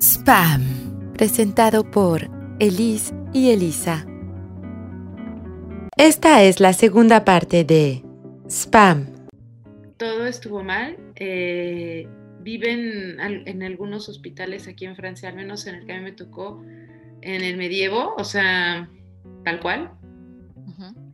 [0.00, 2.28] Spam, presentado por
[2.58, 4.06] Elise y Elisa.
[5.96, 8.02] Esta es la segunda parte de
[8.48, 9.06] Spam.
[9.98, 10.96] Todo estuvo mal.
[11.16, 12.08] Eh,
[12.40, 16.12] viven en algunos hospitales aquí en Francia, al menos en el que a mí me
[16.12, 16.62] tocó,
[17.22, 18.88] en el medievo, o sea,
[19.44, 19.92] tal cual.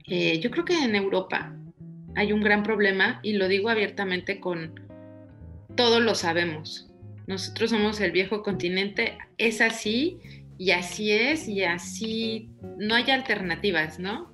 [0.09, 1.53] Eh, yo creo que en Europa
[2.15, 4.81] hay un gran problema y lo digo abiertamente con
[5.75, 6.89] todos lo sabemos.
[7.27, 10.19] Nosotros somos el viejo continente, es así
[10.59, 14.33] y así es y así no hay alternativas, ¿no?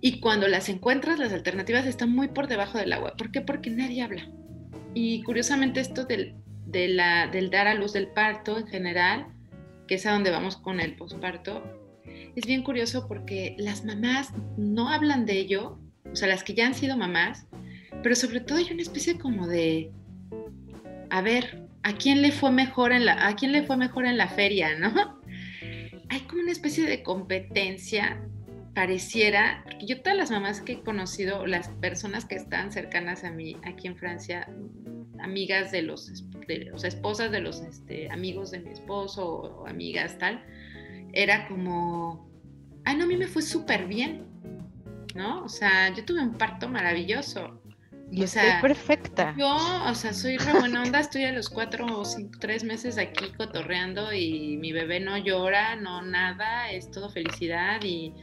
[0.00, 3.14] Y cuando las encuentras, las alternativas están muy por debajo del agua.
[3.16, 3.40] ¿Por qué?
[3.40, 4.28] Porque nadie habla.
[4.94, 6.36] Y curiosamente esto del,
[6.66, 9.26] del dar a luz del parto en general,
[9.88, 11.62] que es a donde vamos con el posparto,
[12.36, 15.78] es bien curioso porque las mamás no hablan de ello,
[16.10, 17.46] o sea, las que ya han sido mamás,
[18.02, 19.90] pero sobre todo hay una especie como de,
[21.10, 24.16] a ver, ¿a quién le fue mejor en la, a quién le fue mejor en
[24.16, 25.20] la feria, no?
[26.10, 28.22] Hay como una especie de competencia,
[28.74, 33.30] pareciera, porque yo todas las mamás que he conocido, las personas que están cercanas a
[33.30, 34.48] mí aquí en Francia,
[35.20, 36.24] amigas de los,
[36.72, 40.44] o sea, esposas de los este, amigos de mi esposo o amigas tal,
[41.12, 42.30] era como,
[42.84, 44.26] ay, no, a mí me fue súper bien,
[45.14, 45.44] ¿no?
[45.44, 47.60] O sea, yo tuve un parto maravilloso.
[48.10, 49.34] Y o estoy perfecta.
[49.36, 49.54] Yo,
[49.86, 53.26] o sea, soy re buena onda, estoy a los cuatro o cinco, tres meses aquí
[53.36, 58.14] cotorreando y mi bebé no llora, no nada, es todo felicidad y,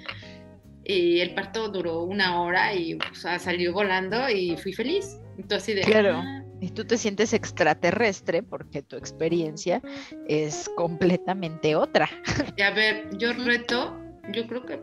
[0.87, 5.17] el parto duró una hora y o sea, salió volando y fui feliz.
[5.37, 6.21] Entonces, de, claro.
[6.23, 6.43] Ah".
[6.61, 9.81] Y tú te sientes extraterrestre porque tu experiencia
[10.27, 12.09] es completamente otra.
[12.55, 13.99] Y a ver, yo reto,
[14.31, 14.81] yo creo que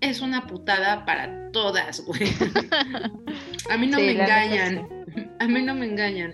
[0.00, 2.20] es una putada para todas, güey.
[3.70, 4.88] A mí no me engañan.
[5.40, 6.32] A mí no me engañan.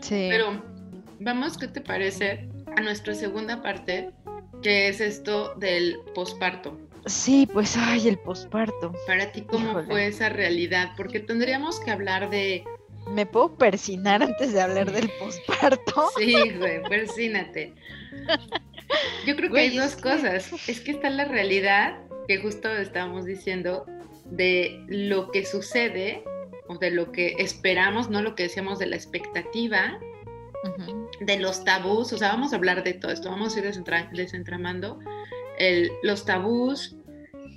[0.00, 0.28] Sí.
[0.30, 0.62] Pero
[1.20, 2.48] vamos, ¿qué te parece?
[2.76, 4.10] A nuestra segunda parte,
[4.62, 6.78] que es esto del posparto.
[7.06, 8.92] Sí, pues, ay, el posparto.
[9.06, 10.92] Para ti, ¿cómo fue esa realidad?
[10.96, 12.64] Porque tendríamos que hablar de...
[13.08, 16.10] ¿Me puedo persinar antes de hablar del posparto?
[16.18, 17.74] Sí, güey, persínate.
[19.26, 20.52] Yo creo que hay dos cosas.
[20.68, 23.86] Es que está la realidad que justo estábamos diciendo
[24.26, 26.22] de lo que sucede
[26.68, 29.98] o de lo que esperamos, no lo que decíamos de la expectativa,
[31.20, 33.72] de los tabús, o sea, vamos a hablar de todo esto, vamos a ir
[34.12, 34.98] desentramando
[36.02, 36.96] los tabús,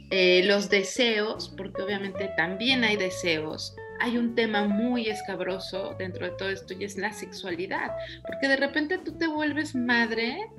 [0.09, 3.75] eh, los deseos, porque obviamente también hay deseos.
[3.99, 7.91] Hay un tema muy escabroso dentro de todo esto y es la sexualidad,
[8.25, 10.49] porque de repente tú te vuelves madre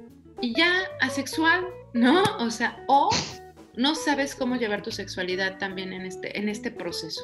[0.41, 2.23] y ya asexual, ¿no?
[2.39, 3.11] O sea, o
[3.77, 7.23] no sabes cómo llevar tu sexualidad también en este, en este proceso.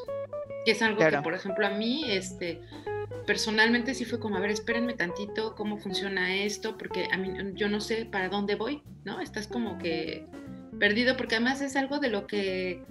[0.69, 2.61] Que es algo que, por ejemplo, a mí, este,
[3.27, 7.71] personalmente sí fue como, a ver, espérenme tantito, cómo funciona esto, porque a mí yo
[7.71, 9.19] no sé para dónde voy, ¿no?
[9.23, 10.27] Estás como que
[10.79, 12.83] perdido, porque además es algo de lo que,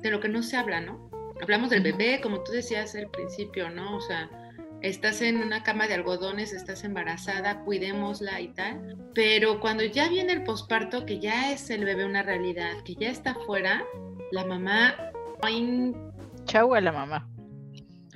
[0.00, 1.10] de lo que no se habla, ¿no?
[1.42, 3.96] Hablamos del bebé, como tú decías al principio, ¿no?
[3.96, 4.30] O sea,
[4.80, 8.96] estás en una cama de algodones, estás embarazada, cuidémosla y tal.
[9.12, 13.10] Pero cuando ya viene el posparto, que ya es el bebé una realidad, que ya
[13.10, 13.84] está fuera,
[14.30, 14.94] la mamá...
[16.44, 17.28] Chau a la mamá.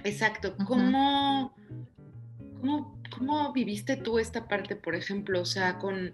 [0.05, 0.57] Exacto.
[0.67, 1.55] ¿Cómo,
[2.61, 5.41] cómo, cómo viviste tú esta parte, por ejemplo?
[5.41, 6.13] O sea, con,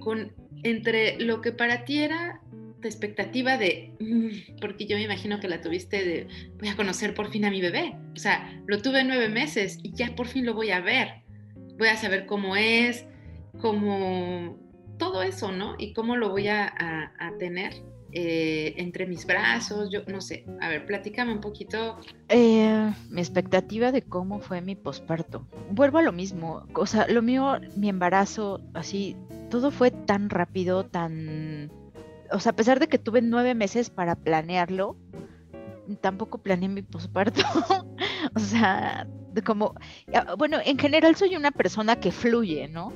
[0.00, 0.32] con
[0.62, 2.40] entre lo que para ti era
[2.88, 6.28] expectativa de, mm, porque yo me imagino que la tuviste de,
[6.58, 7.96] voy a conocer por fin a mi bebé.
[8.14, 11.22] O sea, lo tuve nueve meses y ya por fin lo voy a ver.
[11.78, 13.06] Voy a saber cómo es,
[13.60, 14.58] cómo
[14.98, 15.74] todo eso, ¿no?
[15.78, 16.72] Y cómo lo voy a,
[17.38, 17.72] tener
[18.14, 20.46] eh, entre mis brazos, yo no sé.
[20.60, 21.98] A ver, platícame un poquito.
[22.28, 25.48] Eh, mi expectativa de cómo fue mi posparto.
[25.70, 26.64] Vuelvo a lo mismo.
[26.74, 29.16] O sea, lo mío, mi embarazo, así,
[29.50, 31.72] todo fue tan rápido, tan
[32.30, 34.96] o sea, a pesar de que tuve nueve meses para planearlo,
[36.00, 37.42] tampoco planeé mi posparto.
[38.36, 39.08] o sea,
[39.44, 39.74] como,
[40.14, 42.92] ah, bueno, en general soy una persona que fluye, ¿no?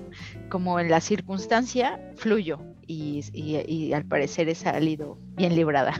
[0.48, 5.94] Como en la circunstancia, fluyo y, al parecer he salido bien librada.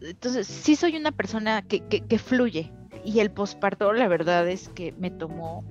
[0.00, 2.72] Entonces, sí soy una persona que, que fluye.
[3.04, 5.64] Y el posparto, la verdad es que me tomó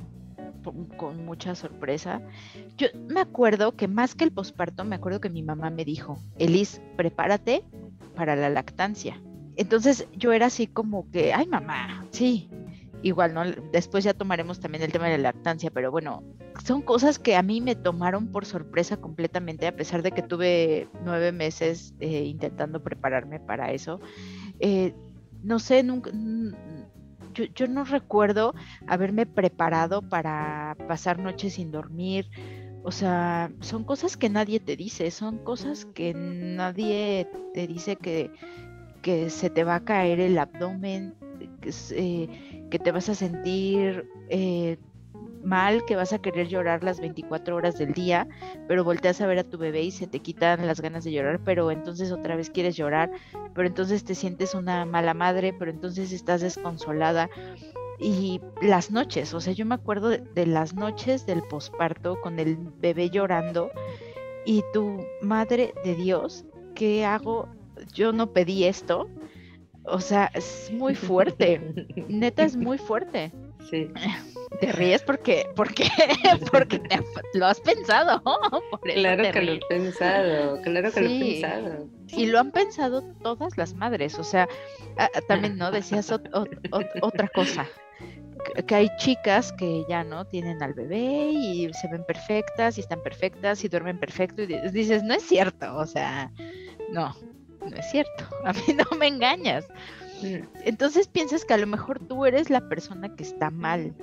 [0.98, 2.22] con mucha sorpresa.
[2.78, 6.20] Yo me acuerdo que más que el posparto, me acuerdo que mi mamá me dijo,
[6.38, 7.64] Elis, prepárate
[8.16, 9.22] para la lactancia.
[9.56, 12.50] Entonces yo era así como que, ay mamá, sí,
[13.02, 13.44] igual, ¿no?
[13.72, 16.24] Después ya tomaremos también el tema de la lactancia, pero bueno,
[16.66, 20.90] son cosas que a mí me tomaron por sorpresa completamente, a pesar de que tuve
[21.04, 24.00] nueve meses eh, intentando prepararme para eso.
[24.60, 24.94] Eh,
[25.44, 26.12] no sé, nunca,
[27.34, 28.54] yo, yo no recuerdo
[28.88, 32.30] haberme preparado para pasar noches sin dormir.
[32.84, 38.32] O sea, son cosas que nadie te dice, son cosas que nadie te dice que,
[39.02, 41.14] que se te va a caer el abdomen,
[41.92, 44.78] eh, que te vas a sentir eh,
[45.44, 48.28] mal, que vas a querer llorar las 24 horas del día,
[48.68, 51.40] pero volteas a ver a tu bebé y se te quitan las ganas de llorar,
[51.44, 53.10] pero entonces otra vez quieres llorar,
[53.54, 57.30] pero entonces te sientes una mala madre, pero entonces estás desconsolada.
[58.00, 62.58] Y las noches, o sea, yo me acuerdo de, las noches del posparto con el
[62.80, 63.72] bebé llorando
[64.46, 66.46] y tu madre de Dios,
[66.76, 67.50] ¿qué hago?
[67.94, 69.08] Yo no pedí esto.
[69.86, 71.62] O sea, es muy fuerte.
[72.08, 73.32] Neta es muy fuerte.
[73.70, 73.88] Sí.
[74.60, 75.88] Te ríes porque, porque,
[76.52, 76.82] porque
[77.34, 78.22] lo has pensado.
[78.82, 81.90] claro que lo he pensado, claro que lo he pensado.
[82.08, 84.48] Y lo han pensado todas las madres, o sea,
[85.28, 85.72] también, ¿no?
[85.72, 87.68] Decías otra cosa,
[88.66, 93.04] que hay chicas que ya no tienen al bebé y se ven perfectas y están
[93.04, 96.32] perfectas y duermen perfecto y dices, no es cierto, o sea,
[96.92, 97.16] no,
[97.62, 99.66] no es cierto, a mí no me engañas.
[100.22, 100.46] Mm.
[100.66, 103.94] Entonces piensas que a lo mejor tú eres la persona que está mal.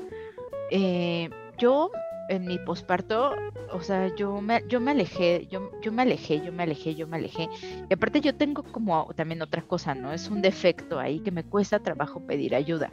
[0.71, 1.91] Eh, yo
[2.29, 3.35] en mi posparto,
[3.73, 7.07] o sea, yo me, yo me alejé, yo, yo me alejé, yo me alejé, yo
[7.07, 7.49] me alejé.
[7.89, 10.13] Y aparte yo tengo como también otra cosa, ¿no?
[10.13, 12.91] Es un defecto ahí que me cuesta trabajo pedir ayuda.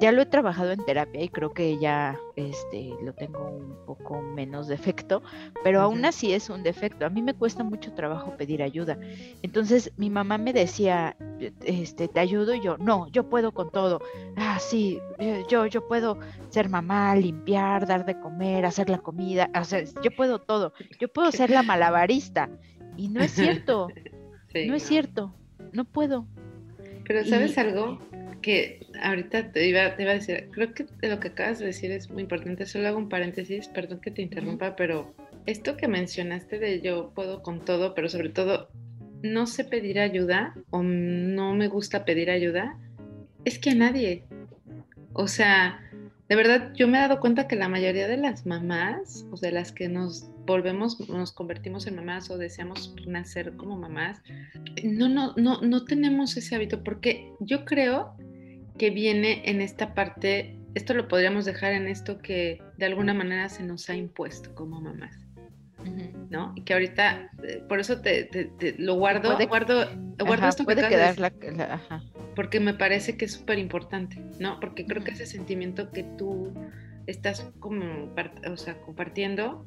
[0.00, 4.22] Ya lo he trabajado en terapia y creo que ya este, lo tengo un poco
[4.22, 5.22] menos defecto,
[5.64, 7.04] pero aún así es un defecto.
[7.04, 8.96] A mí me cuesta mucho trabajo pedir ayuda.
[9.42, 11.16] Entonces mi mamá me decía,
[11.64, 14.00] este, te ayudo y yo, no, yo puedo con todo.
[14.36, 16.18] Ah, sí, eh, yo, yo puedo
[16.50, 20.72] ser mamá, limpiar, dar de comer, hacer la comida, sea, yo puedo todo.
[21.00, 22.48] Yo puedo ser la malabarista.
[22.96, 23.88] Y no es cierto.
[24.54, 25.34] no es cierto.
[25.72, 26.26] No puedo.
[27.04, 27.98] Pero ¿sabes algo?
[28.40, 31.90] Que ahorita te iba, te iba a decir, creo que lo que acabas de decir
[31.90, 35.14] es muy importante, solo hago un paréntesis, perdón que te interrumpa, pero
[35.46, 38.68] esto que mencionaste de yo puedo con todo, pero sobre todo
[39.22, 42.78] no sé pedir ayuda o no me gusta pedir ayuda,
[43.44, 44.24] es que a nadie.
[45.12, 45.80] O sea,
[46.28, 49.50] de verdad yo me he dado cuenta que la mayoría de las mamás, o de
[49.50, 54.20] las que nos volvemos, nos convertimos en mamás o deseamos nacer como mamás,
[54.84, 58.14] no, no, no, no tenemos ese hábito, porque yo creo
[58.78, 63.48] que viene en esta parte, esto lo podríamos dejar en esto que de alguna manera
[63.48, 65.28] se nos ha impuesto como mamás.
[66.30, 66.52] ¿no?
[66.56, 68.28] Y que ahorita, eh, por eso te,
[68.78, 69.86] lo guardo, guardo,
[70.18, 71.14] guardo esto puede quedar
[72.34, 74.60] porque me parece que es súper importante, ¿no?
[74.60, 76.52] Porque creo que ese sentimiento que tú
[77.06, 78.14] estás como,
[78.48, 79.66] o sea, compartiendo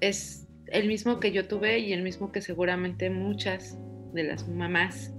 [0.00, 3.78] es el mismo que yo tuve y el mismo que seguramente muchas
[4.12, 5.12] de las mamás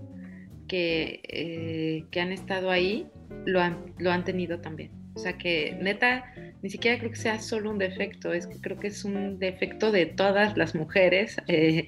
[0.67, 3.07] que, eh, que han estado ahí
[3.45, 4.91] lo han, lo han tenido también.
[5.17, 6.31] O sea que neta,
[6.61, 9.91] ni siquiera creo que sea solo un defecto, es que creo que es un defecto
[9.91, 11.87] de todas las mujeres eh,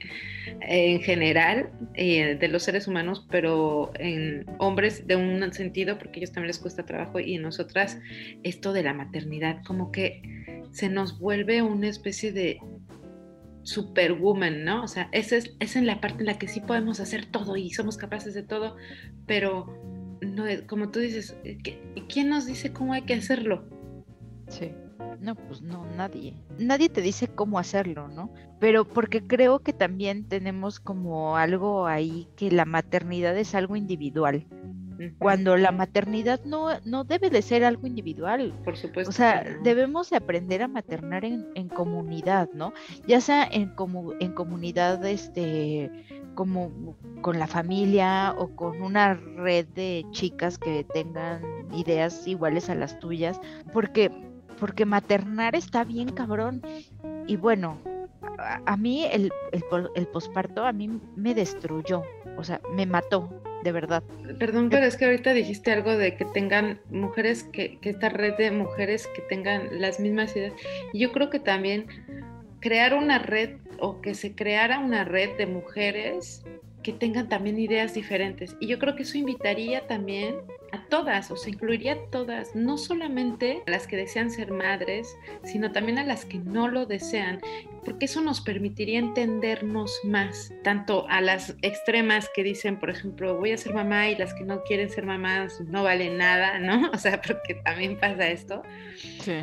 [0.62, 6.18] en general, eh, de los seres humanos, pero en hombres de un sentido, porque a
[6.22, 8.00] ellos también les cuesta trabajo, y en nosotras
[8.42, 10.24] esto de la maternidad, como que
[10.72, 12.60] se nos vuelve una especie de
[13.70, 14.84] superwoman, ¿no?
[14.84, 17.56] O sea, esa es, es en la parte en la que sí podemos hacer todo
[17.56, 18.76] y somos capaces de todo,
[19.28, 19.68] pero
[20.22, 21.58] no, como tú dices, eh,
[22.12, 23.70] ¿quién nos dice cómo hay que hacerlo?
[24.48, 24.72] Sí.
[25.20, 26.34] No, pues no, nadie.
[26.58, 28.34] Nadie te dice cómo hacerlo, ¿no?
[28.60, 34.48] Pero porque creo que también tenemos como algo ahí que la maternidad es algo individual.
[35.18, 38.54] Cuando la maternidad no, no debe de ser algo individual.
[38.66, 39.10] Por supuesto.
[39.10, 42.74] O sea, debemos de aprender a maternar en, en comunidad, ¿no?
[43.08, 45.90] Ya sea en, como, en comunidad, este,
[46.36, 51.42] como con la familia o con una red de chicas que tengan
[51.74, 53.40] ideas iguales a las tuyas,
[53.74, 54.12] porque,
[54.60, 56.62] porque maternar está bien cabrón.
[57.28, 57.78] Y bueno,
[58.66, 62.04] a, mí el, el, posparto a mí me destruyó,
[62.38, 63.30] o sea, me mató,
[63.64, 64.04] de verdad.
[64.40, 68.36] Perdón, pero es que ahorita dijiste algo de que tengan mujeres, que, que esta red
[68.36, 70.54] de mujeres que tengan las mismas ideas.
[70.94, 71.88] Y yo creo que también
[72.60, 76.44] crear una red o que se creara una red de mujeres
[76.84, 78.56] que tengan también ideas diferentes.
[78.60, 80.36] Y yo creo que eso invitaría también
[80.72, 85.18] a todas, o se incluiría a todas, no solamente a las que desean ser madres,
[85.44, 87.40] sino también a las que no lo desean,
[87.84, 93.52] porque eso nos permitiría entendernos más, tanto a las extremas que dicen, por ejemplo, voy
[93.52, 96.90] a ser mamá y las que no quieren ser mamás no valen nada, ¿no?
[97.00, 98.62] O sea, porque también pasa esto,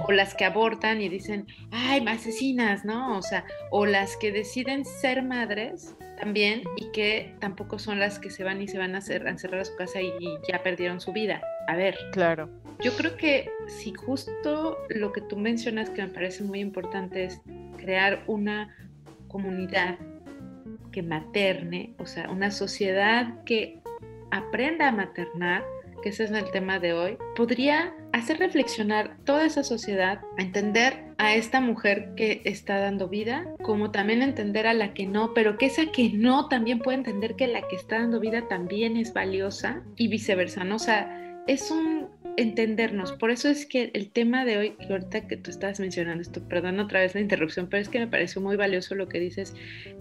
[0.07, 3.16] o las que abortan y dicen, ay, asesinas, ¿no?
[3.16, 8.31] O sea, o las que deciden ser madres también y que tampoco son las que
[8.31, 10.12] se van y se van a, hacer, a encerrar a su casa y
[10.49, 11.97] ya perdieron su vida, A ver.
[12.12, 12.49] Claro.
[12.83, 17.40] Yo creo que si justo lo que tú mencionas que me parece muy importante es
[17.76, 18.75] crear una
[19.28, 19.99] comunidad
[20.92, 23.80] que materne, o sea, una sociedad que
[24.30, 25.64] aprenda a maternar,
[26.02, 31.04] que ese es el tema de hoy, podría hacer reflexionar toda esa sociedad a entender
[31.18, 35.59] a esta mujer que está dando vida, como también entender a la que no, pero
[35.59, 39.12] que esa que no también puede entender que la que está dando vida también es
[39.12, 40.76] valiosa y viceversa, ¿no?
[40.76, 43.12] O sea, es un entendernos.
[43.12, 46.47] Por eso es que el tema de hoy, que ahorita que tú estabas mencionando esto,
[46.47, 49.55] perdón otra vez la interrupción, pero es que me pareció muy valioso lo que dices,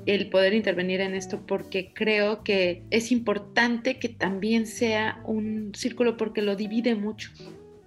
[0.05, 6.17] el poder intervenir en esto, porque creo que es importante que también sea un círculo
[6.17, 7.31] porque lo divide mucho.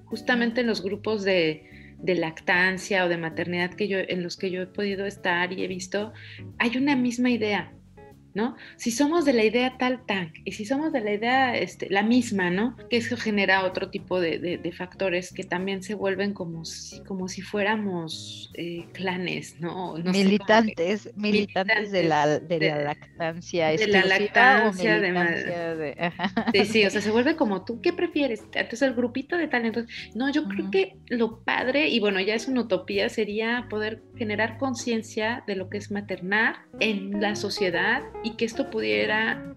[0.06, 4.50] Justamente en los grupos de, de lactancia o de maternidad que yo, en los que
[4.50, 6.12] yo he podido estar y he visto,
[6.58, 7.72] hay una misma idea
[8.38, 8.54] ¿no?
[8.76, 12.04] Si somos de la idea tal tank y si somos de la idea este, la
[12.04, 12.76] misma, ¿no?
[12.88, 14.38] Que eso genera otro tipo de,
[14.76, 19.96] factores que también se vuelven como si, como si fuéramos eh, clanes, ¿no?
[19.96, 23.68] militantes, militantes, de la, de, la lactancia.
[23.70, 26.12] De la lactancia, de,
[26.52, 28.44] Sí, sí, o sea, se vuelve como tú, ¿qué prefieres?
[28.52, 29.86] Entonces el grupito de talentos.
[30.14, 34.58] No, yo creo que lo padre, y bueno, ya es una utopía, sería poder generar
[34.58, 39.54] conciencia de lo que es maternar en la sociedad y que esto pudiera,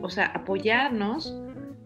[0.00, 1.34] o sea, apoyarnos,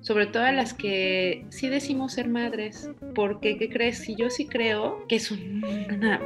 [0.00, 3.98] sobre todo a las que sí decimos ser madres, porque, ¿qué crees?
[3.98, 5.64] Si yo sí creo que es un,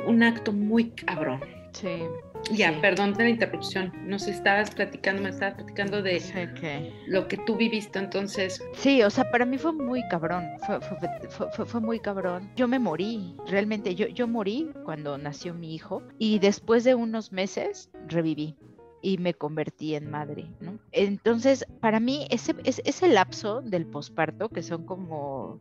[0.07, 1.41] un acto muy cabrón.
[1.73, 2.03] Sí.
[2.51, 3.93] Ya, perdón de la interrupción.
[4.07, 6.21] Nos estabas platicando, me estabas platicando de
[7.07, 8.63] lo que tú viviste entonces.
[8.75, 10.45] Sí, o sea, para mí fue muy cabrón.
[10.67, 12.51] Fue, fue, fue, muy cabrón.
[12.57, 13.95] Yo me morí, realmente.
[13.95, 18.57] Yo, yo morí cuando nació mi hijo y después de unos meses reviví
[19.03, 20.79] y me convertí en madre, ¿no?
[20.93, 25.61] Entonces, para mí, ese, ese, ese lapso del posparto, que son como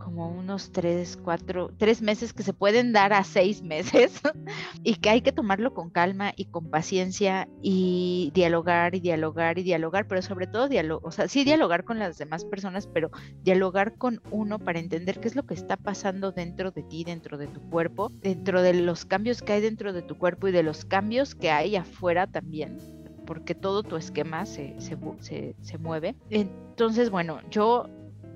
[0.00, 4.20] como unos tres, cuatro, tres meses que se pueden dar a seis meses
[4.82, 9.62] y que hay que tomarlo con calma y con paciencia y dialogar y dialogar y
[9.62, 13.10] dialogar, pero sobre todo dialogar, o sea, sí dialogar con las demás personas, pero
[13.44, 17.38] dialogar con uno para entender qué es lo que está pasando dentro de ti, dentro
[17.38, 20.62] de tu cuerpo, dentro de los cambios que hay dentro de tu cuerpo y de
[20.64, 22.78] los cambios que hay afuera también
[23.26, 26.16] porque todo tu esquema se, se, se, se mueve.
[26.30, 27.88] Entonces, bueno, yo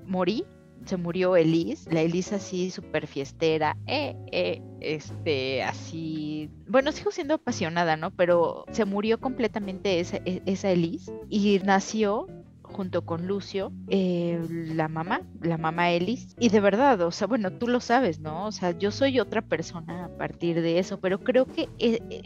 [0.07, 0.45] morí
[0.85, 7.35] se murió Elise, la Elise así súper fiestera, eh, eh, este, así, bueno, sigo siendo
[7.35, 8.11] apasionada, ¿no?
[8.11, 12.27] Pero se murió completamente esa, e, esa Elise y nació
[12.75, 16.35] junto con Lucio, eh, la mamá, la mamá Elise.
[16.39, 18.47] Y de verdad, o sea, bueno, tú lo sabes, ¿no?
[18.47, 22.23] O sea, yo soy otra persona a partir de eso, pero creo que es, eh,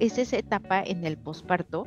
[0.00, 1.84] es esa etapa en el posparto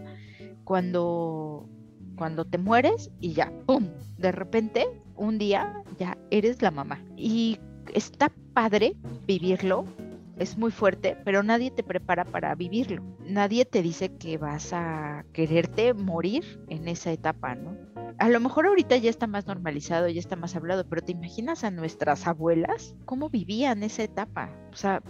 [0.64, 1.68] cuando,
[2.16, 3.90] cuando te mueres y ya, ¡pum!
[4.18, 7.00] De repente un día ya eres la mamá.
[7.16, 7.60] Y
[7.94, 8.96] está padre
[9.28, 9.86] vivirlo,
[10.40, 13.04] es muy fuerte, pero nadie te prepara para vivirlo.
[13.26, 17.78] Nadie te dice que vas a quererte morir en esa etapa, ¿no?
[18.18, 21.64] A lo mejor ahorita ya está más normalizado, ya está más hablado, pero ¿te imaginas
[21.64, 24.50] a nuestras abuelas cómo vivían esa etapa?
[24.72, 25.02] O sea,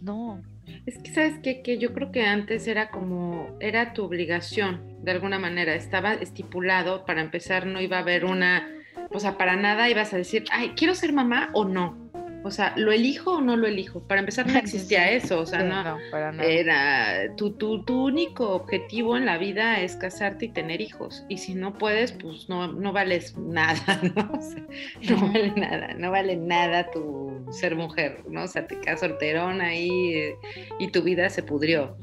[0.00, 0.40] no.
[0.86, 1.40] Es que, ¿sabes?
[1.40, 7.04] Que yo creo que antes era como, era tu obligación, de alguna manera, estaba estipulado,
[7.04, 8.68] para empezar no iba a haber una
[9.12, 11.99] o sea, para nada ibas a decir, ay, quiero ser mamá o no.
[12.42, 14.00] O sea, ¿lo elijo o no lo elijo?
[14.00, 15.98] Para empezar no existía eso, o sea, no,
[16.40, 21.24] era tu, tu, tu, único objetivo en la vida es casarte y tener hijos.
[21.28, 24.30] Y si no puedes, pues no, no vales nada, ¿no?
[24.32, 24.64] O sea,
[25.08, 28.44] no vale nada, no vale nada tu ser mujer, ¿no?
[28.44, 30.36] O sea, te quedas solterón ahí eh,
[30.78, 31.96] y tu vida se pudrió.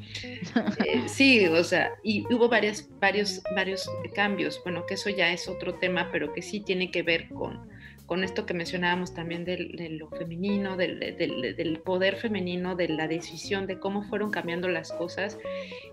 [0.86, 5.48] Eh, sí, o sea, y hubo varias, varios, varios cambios, bueno, que eso ya es
[5.48, 7.77] otro tema, pero que sí tiene que ver con
[8.08, 13.80] con esto que mencionábamos también de lo femenino, del, poder femenino, de la decisión, de
[13.80, 15.38] cómo fueron cambiando las cosas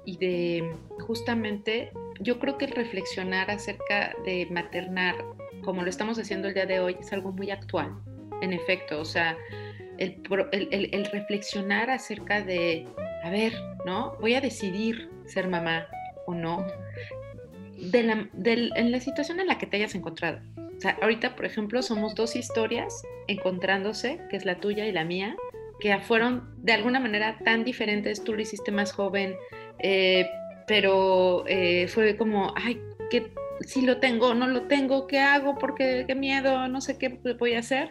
[0.04, 1.90] y de justamente,
[2.20, 5.16] yo creo que el reflexionar acerca de maternar,
[5.64, 7.92] como lo estamos haciendo el día de hoy, es algo muy actual,
[8.40, 9.36] en efecto, o sea,
[9.98, 10.20] el,
[10.52, 12.86] el reflexionar acerca de,
[13.24, 13.54] a ver,
[13.84, 14.16] ¿no?
[14.20, 15.88] Voy a decidir ser mamá
[16.26, 16.64] o no,
[17.76, 20.38] de la, en la situación en la que te hayas encontrado
[20.84, 25.36] ahorita, por ejemplo, somos dos historias encontrándose, que es la tuya y la mía,
[25.80, 28.22] que fueron de alguna manera tan diferentes.
[28.24, 29.36] Tú lo hiciste más joven,
[29.78, 30.28] eh,
[30.66, 35.56] pero eh, fue como, ay, que si lo tengo, no lo tengo, ¿qué hago?
[35.58, 37.90] Porque qué miedo, no sé qué voy a hacer.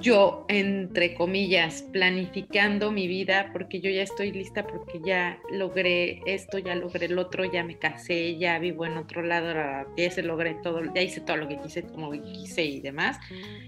[0.00, 6.58] Yo, entre comillas, planificando mi vida porque yo ya estoy lista, porque ya logré esto,
[6.58, 9.54] ya logré el otro, ya me casé, ya vivo en otro lado,
[9.96, 13.18] ya se logré todo, ya hice todo lo que quise, como quise y demás,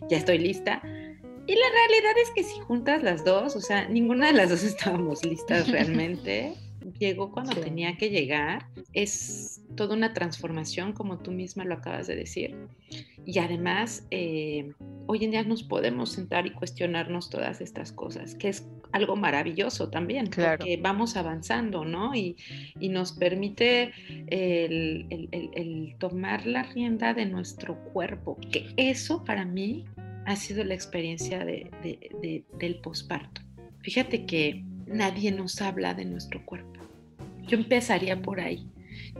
[0.08, 0.82] ya estoy lista.
[0.84, 4.62] Y la realidad es que si juntas las dos, o sea, ninguna de las dos
[4.64, 6.54] estábamos listas realmente
[6.98, 8.66] llegó cuando tenía que llegar.
[8.92, 12.56] Es toda una transformación, como tú misma lo acabas de decir.
[13.24, 14.72] Y además, eh,
[15.08, 19.88] hoy en día nos podemos sentar y cuestionarnos todas estas cosas, que es algo maravilloso
[19.88, 22.14] también, porque vamos avanzando, ¿no?
[22.14, 22.36] Y,
[22.78, 23.92] nos permite
[24.28, 29.86] el, tomar la rienda de nuestro cuerpo, que eso para mí
[30.26, 33.40] ha sido la experiencia del posparto.
[33.80, 36.80] Fíjate que nadie nos habla de nuestro cuerpo.
[37.46, 38.68] Yo empezaría por ahí.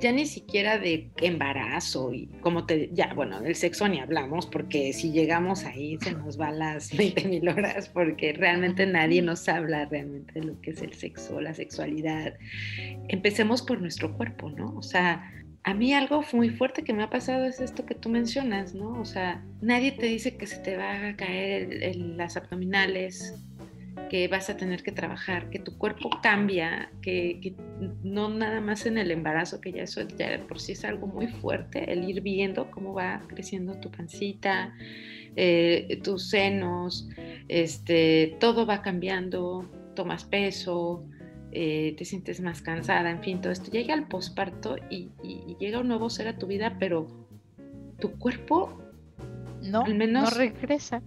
[0.01, 4.93] Ya ni siquiera de embarazo y como te, ya, bueno, del sexo ni hablamos porque
[4.93, 9.87] si llegamos ahí se nos va las 20 mil horas porque realmente nadie nos habla
[9.87, 12.35] realmente de lo que es el sexo, la sexualidad.
[13.09, 14.75] Empecemos por nuestro cuerpo, ¿no?
[14.77, 15.33] O sea,
[15.65, 19.01] a mí algo muy fuerte que me ha pasado es esto que tú mencionas, ¿no?
[19.01, 23.35] O sea, nadie te dice que se te va a caer las abdominales,
[24.09, 27.55] que vas a tener que trabajar, que tu cuerpo cambia, que,
[28.03, 31.29] no nada más en el embarazo, que ya eso ya por sí es algo muy
[31.29, 34.75] fuerte, el ir viendo cómo va creciendo tu pancita,
[35.37, 37.09] eh, tus senos,
[37.49, 41.05] este, todo va cambiando, tomas peso,
[41.53, 43.71] eh, te sientes más cansada, en fin, todo esto.
[43.71, 47.07] Llega al posparto y, y, llega un nuevo ser a tu vida, pero
[47.99, 48.83] tu cuerpo
[49.63, 51.03] no, al menos, no regresa.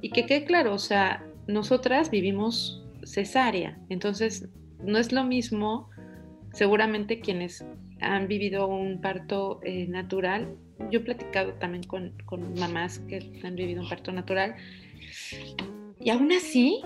[0.00, 4.48] Y que quede claro, o sea, nosotras vivimos cesárea, entonces
[4.84, 5.90] no es lo mismo,
[6.52, 7.64] seguramente quienes
[8.00, 10.56] han vivido un parto eh, natural,
[10.90, 12.14] yo he platicado también con,
[12.58, 14.56] mamás que han vivido un parto natural,
[15.98, 16.82] y aún así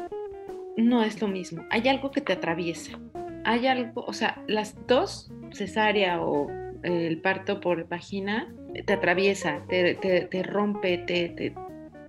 [0.76, 2.99] no es lo mismo, hay algo que te atraviesa,
[3.44, 6.49] hay algo, o sea, las dos, cesárea o
[6.83, 8.52] el parto por vagina,
[8.87, 11.54] te atraviesa, te, te rompe, te,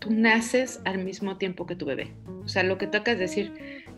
[0.05, 2.13] tú naces al mismo tiempo que tu bebé.
[2.43, 3.51] O sea, lo que tocas decir,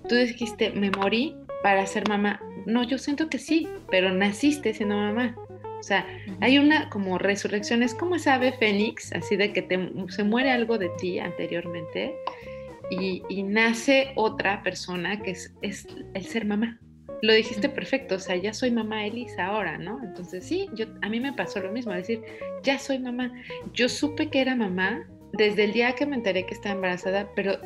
[0.07, 2.39] tú dijiste, me morí para ser mamá.
[2.65, 5.35] No, yo siento que sí, pero naciste siendo mamá.
[5.79, 6.07] O sea,
[6.39, 9.67] hay una como resurrección, es como esa ave fénix, así de que
[10.07, 12.15] se muere algo de ti anteriormente
[12.89, 16.79] y, nace otra persona que es, es, el ser mamá.
[17.21, 19.99] Lo dijiste perfecto, o sea, ya soy mamá Elisa ahora, ¿no?
[20.03, 22.21] Entonces sí, yo, a mí me pasó lo mismo, decir,
[22.63, 23.33] ya soy mamá.
[23.73, 25.05] Yo supe que era mamá
[25.37, 27.57] desde el día que me enteré que estaba embarazada, pero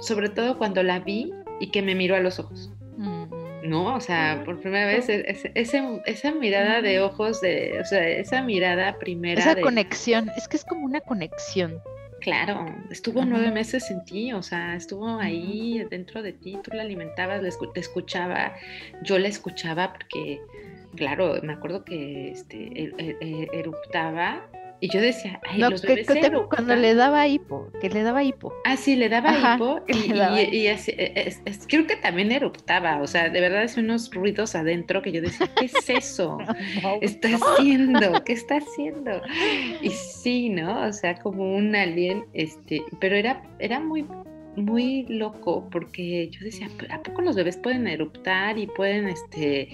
[0.00, 2.70] sobre todo cuando la vi y que me miró a los ojos.
[2.96, 3.24] Mm.
[3.64, 3.94] ¿No?
[3.94, 9.40] O sea, por primera vez, esa mirada de ojos, de, o sea, esa mirada primera.
[9.40, 11.80] Esa conexión, es que es como una conexión.
[12.20, 16.82] Claro, estuvo nueve meses en ti, o sea, estuvo ahí dentro de ti, tú la
[16.82, 17.42] alimentabas,
[17.74, 18.54] te escuchaba,
[19.02, 20.40] yo la escuchaba porque,
[20.94, 24.48] claro, me acuerdo que este, e, e, e, eruptaba
[24.82, 26.08] y yo decía, ay, los bebés
[26.48, 28.52] cuando le daba hipo, que le daba hipo.
[28.64, 31.32] Ah, sí, le daba hipo y, así, e,
[31.68, 35.48] creo que también eruptaba, o sea, de verdad hace unos ruidos adentro que yo decía,
[35.56, 36.38] ¿qué es eso?
[37.00, 38.24] está haciendo?
[38.24, 39.22] ¿Qué está haciendo?
[39.82, 40.88] Y sí, ¿no?
[40.88, 44.04] O sea, como un alien, este, pero era, era muy
[44.56, 49.68] muy loco porque yo decía, ¿a poco los bebés pueden eruptar y pueden este,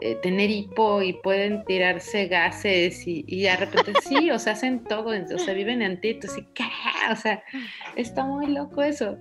[0.00, 4.82] eh, tener hipo y pueden tirarse gases y, y de repente sí, o sea, hacen
[4.84, 6.64] todo, o sea, viven en ti, y ¿qué?
[7.12, 7.42] O sea,
[7.96, 9.18] está muy loco eso.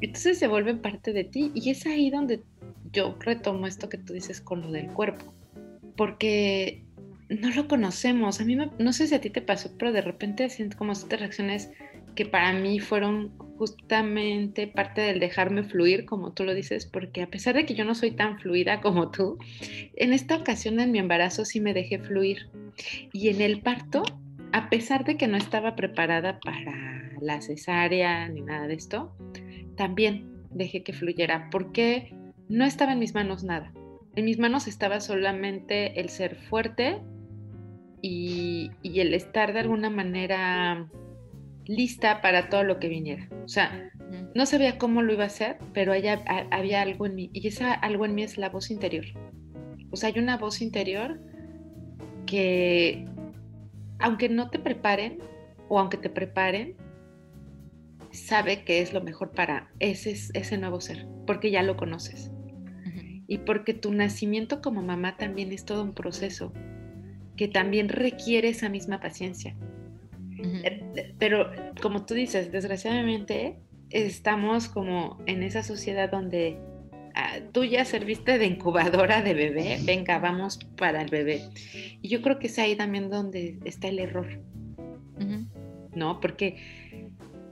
[0.00, 2.42] Entonces se vuelven parte de ti y es ahí donde
[2.92, 5.34] yo retomo esto que tú dices con lo del cuerpo,
[5.96, 6.84] porque
[7.28, 8.40] no lo conocemos.
[8.40, 11.20] A mí no sé si a ti te pasó, pero de repente siento como estas
[11.20, 11.70] reacciones
[12.14, 17.26] que para mí fueron justamente parte del dejarme fluir, como tú lo dices, porque a
[17.26, 19.36] pesar de que yo no soy tan fluida como tú,
[19.96, 22.48] en esta ocasión en mi embarazo sí me dejé fluir.
[23.12, 24.02] Y en el parto,
[24.52, 29.14] a pesar de que no estaba preparada para la cesárea ni nada de esto,
[29.76, 32.14] también dejé que fluyera, porque
[32.48, 33.74] no estaba en mis manos nada.
[34.16, 37.02] En mis manos estaba solamente el ser fuerte
[38.00, 40.88] y, el estar de alguna manera
[41.66, 43.28] lista para todo lo que viniera.
[43.44, 43.90] O sea,
[44.34, 47.30] no sabía cómo lo iba a hacer, pero había algo en mí.
[47.32, 49.04] Y esa algo en mí es la voz interior.
[49.90, 51.20] O sea, hay una voz interior
[52.26, 53.06] que,
[53.98, 55.18] aunque no te preparen,
[55.68, 56.76] o aunque te preparen,
[58.10, 62.30] sabe que es lo mejor para ese, ese nuevo ser, porque ya lo conoces.
[63.26, 66.52] Y porque tu nacimiento como mamá también es todo un proceso
[67.36, 69.56] que también requiere esa misma paciencia.
[70.42, 71.50] Eh, pero
[71.80, 73.58] como tú dices, desgraciadamente
[73.90, 76.58] estamos como en esa sociedad donde
[77.14, 81.42] ah, tú ya serviste de incubadora de bebé, venga, vamos para el bebé.
[82.00, 84.40] Y yo creo que es ahí también donde está el error,
[85.94, 86.20] ¿no?
[86.20, 86.56] Porque,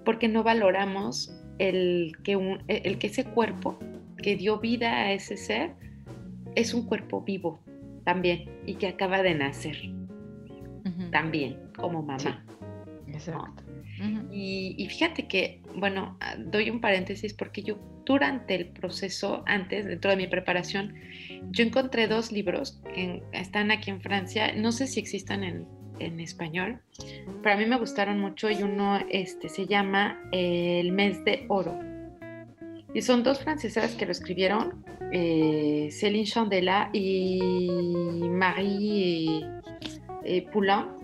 [0.04, 3.78] porque no valoramos el que, el que ese cuerpo
[4.16, 5.72] que dio vida a ese ser
[6.54, 7.60] es un cuerpo vivo
[8.04, 9.76] también y que acaba de nacer
[11.10, 12.44] también como mamá.
[13.26, 13.62] Exacto.
[14.32, 20.10] y, fíjate que, bueno, ah, doy un paréntesis porque yo durante el proceso, antes, dentro
[20.10, 20.94] de mi preparación,
[21.50, 25.66] yo encontré dos libros que están aquí en Francia, no sé si existan en,
[25.98, 26.80] en español,
[27.42, 31.78] pero a mí me gustaron mucho y uno este, se llama El mes de oro.
[32.94, 37.38] Y son dos francesas que lo escribieron, eh, Céline Chandela y
[38.30, 39.44] Marie
[40.24, 40.97] eh, Poulain.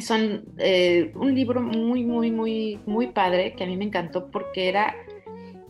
[0.00, 4.68] Son eh, un libro muy, muy, muy, muy padre que a mí me encantó porque
[4.68, 4.94] era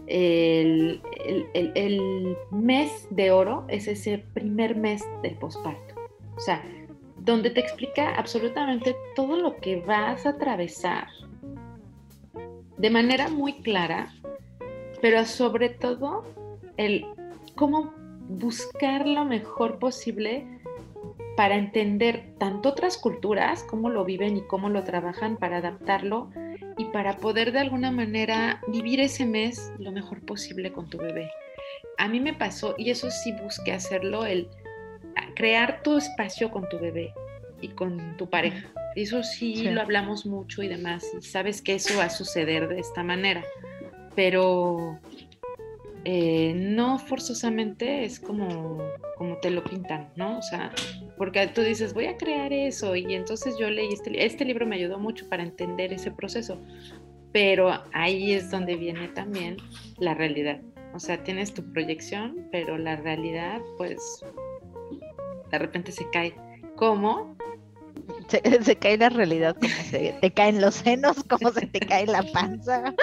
[0.06, 1.00] el,
[1.54, 5.94] el mes de oro, es ese primer mes del posparto.
[6.36, 6.62] O sea,
[7.18, 11.08] donde te explica absolutamente todo lo que vas a atravesar
[12.76, 14.12] de manera muy clara,
[15.00, 16.24] pero sobre todo
[16.76, 17.06] el
[17.54, 17.94] cómo
[18.28, 20.46] buscar lo mejor posible
[21.36, 26.30] para entender tanto otras culturas, cómo lo viven y cómo lo trabajan para adaptarlo
[26.76, 31.30] y para poder de alguna manera vivir ese mes lo mejor posible con tu bebé.
[31.98, 34.48] A mí me pasó, y eso sí busqué hacerlo, el
[35.34, 37.12] crear tu espacio con tu bebé
[37.60, 38.68] y con tu pareja.
[38.94, 42.78] Eso sí, lo hablamos mucho y demás, y sabes que eso va a suceder de
[42.78, 43.44] esta manera,
[44.14, 45.00] pero
[46.04, 48.78] eh, no forzosamente es como,
[49.16, 50.38] como te lo pintan, ¿no?
[50.38, 50.72] O sea,
[51.16, 54.76] porque tú dices, voy a crear eso, y entonces yo leí este, este libro, me
[54.76, 56.60] ayudó mucho para entender ese proceso,
[57.32, 59.56] pero ahí es donde viene también
[59.98, 60.60] la realidad.
[60.94, 64.24] O sea, tienes tu proyección, pero la realidad, pues,
[65.50, 66.34] de repente se cae.
[66.76, 67.36] ¿Cómo?
[68.28, 68.40] Se,
[68.78, 72.94] cae la realidad, como se te caen los senos, como se te cae la panza.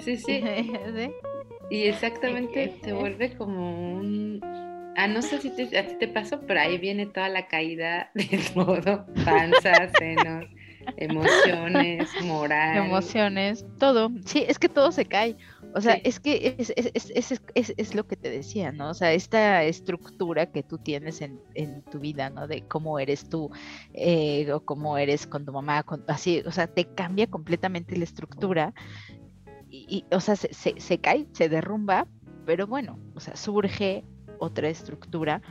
[0.00, 0.42] Sí, sí.
[1.70, 4.40] Y exactamente se vuelve como un...
[4.98, 8.10] Ah, no sé si te, a ti te pasó, pero ahí viene toda la caída
[8.14, 10.46] de todo, panza, senos,
[10.96, 12.78] emociones, moral.
[12.78, 14.10] Emociones, todo.
[14.24, 15.36] Sí, es que todo se cae.
[15.72, 18.90] O sea, es que es, es, es, lo que te decía, ¿no?
[18.90, 21.38] O sea, esta estructura que tú tienes en,
[21.92, 22.48] tu vida, ¿no?
[22.48, 23.52] De cómo eres tú
[23.94, 28.74] eh, o cómo eres con tu mamá, así, o sea, te cambia completamente la estructura
[29.70, 32.08] y, o sea, se, se, cae, se derrumba,
[32.44, 34.02] pero bueno, o sea, surge
[34.38, 35.42] otra estructura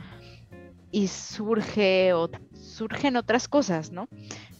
[0.90, 2.12] y surge
[2.54, 4.08] surgen otras cosas, ¿no?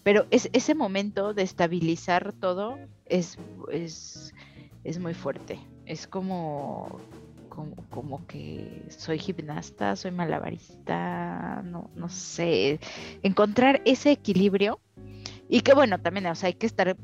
[0.03, 3.39] Pero es, ese momento de estabilizar todo es,
[3.71, 4.33] es
[4.89, 5.59] es muy fuerte.
[5.85, 7.01] Es como,
[7.91, 12.81] como, que soy gimnasta, soy malabarista, no, no sé.
[13.23, 14.81] Encontrar ese equilibrio.
[15.51, 16.95] Y que bueno, también, o sea, hay que estar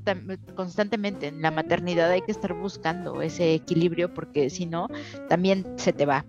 [0.55, 4.89] constantemente en la maternidad, hay que estar buscando ese equilibrio porque si no,
[5.29, 6.27] también se te va.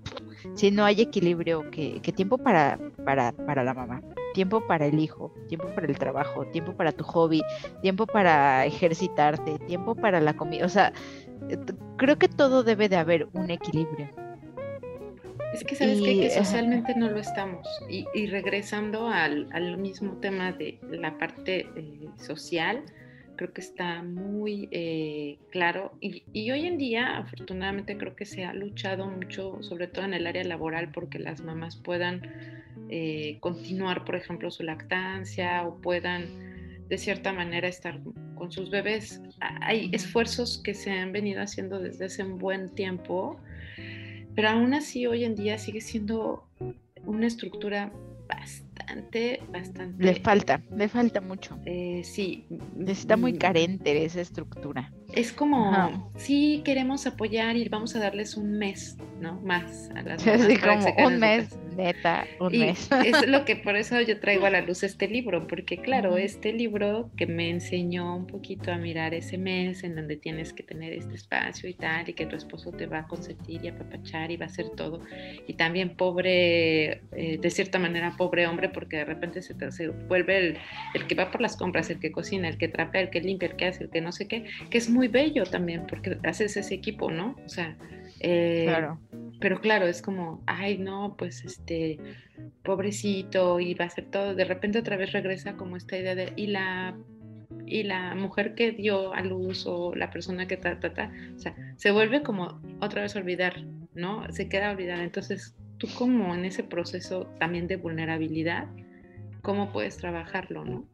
[0.54, 4.02] Si no hay equilibrio, que, tiempo para, para, para la mamá,
[4.34, 7.42] tiempo para el hijo, tiempo para el trabajo, tiempo para tu hobby,
[7.82, 10.94] tiempo para ejercitarte, tiempo para la comida, o sea,
[11.50, 11.58] eh,
[11.98, 14.10] creo que todo debe de haber un equilibrio.
[15.54, 17.66] Es que sabes que socialmente no lo estamos.
[17.88, 22.84] Y, regresando al, mismo tema de la parte eh, social,
[23.36, 25.98] creo que está muy eh, claro.
[26.02, 30.28] Y, hoy en día, afortunadamente, creo que se ha luchado mucho, sobre todo en el
[30.28, 32.22] área laboral, porque las mamás puedan
[33.40, 36.28] continuar, por ejemplo, su lactancia o puedan
[36.88, 38.00] de cierta manera estar
[38.36, 39.22] con sus bebés.
[39.40, 43.40] Hay esfuerzos que se han venido haciendo desde hace un buen tiempo,
[44.36, 46.48] pero aún así hoy en día sigue siendo
[47.06, 47.92] una estructura
[48.28, 49.40] bastante, bastante...
[49.98, 51.58] Le falta, le falta mucho.
[51.66, 52.48] Eh, sí.
[52.86, 53.38] Está muy mm.
[53.38, 54.92] carente esa estructura.
[55.16, 59.40] Es como, sí queremos apoyar y vamos a darles un mes, ¿no?
[59.42, 62.90] Más a las Sí, como un mes, neta, un mes.
[63.06, 66.52] Es lo que por eso yo traigo a la luz este libro, porque claro, este
[66.52, 70.92] libro que me enseñó un poquito a mirar ese mes en donde tienes que tener
[70.92, 74.38] este espacio y tal, y que tu esposo te va a consentir y apapachar y
[74.38, 75.00] va a hacer todo.
[75.48, 80.38] Y también pobre, eh, de cierta manera, pobre hombre, porque de repente se, se vuelve
[80.38, 80.58] el,
[80.94, 83.48] el que va por las compras, el que cocina, el que trapea, el que limpia,
[83.48, 86.58] el que hace, el que no sé qué, que es muy bello también, porque haces
[86.58, 87.36] ese equipo, ¿no?
[87.46, 87.78] O sea,
[88.20, 89.00] eh, claro.
[89.40, 92.00] Pero claro, es como, ay, no, pues este,
[92.64, 94.34] pobrecito, y va a ser todo.
[94.34, 96.98] De repente otra vez regresa como esta idea de, y la,
[97.66, 101.40] y la mujer que dio a luz o la persona que ta, ta, ta, o
[101.40, 103.64] sea, se vuelve como otra vez olvidar,
[103.94, 104.26] ¿no?
[104.32, 105.04] Se queda olvidada.
[105.04, 108.68] Entonces, tú como en ese proceso también de vulnerabilidad,
[109.42, 110.88] ¿cómo puedes trabajarlo, no?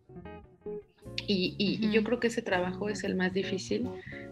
[1.28, 3.90] Y, y, yo creo que ese trabajo es el más difícil.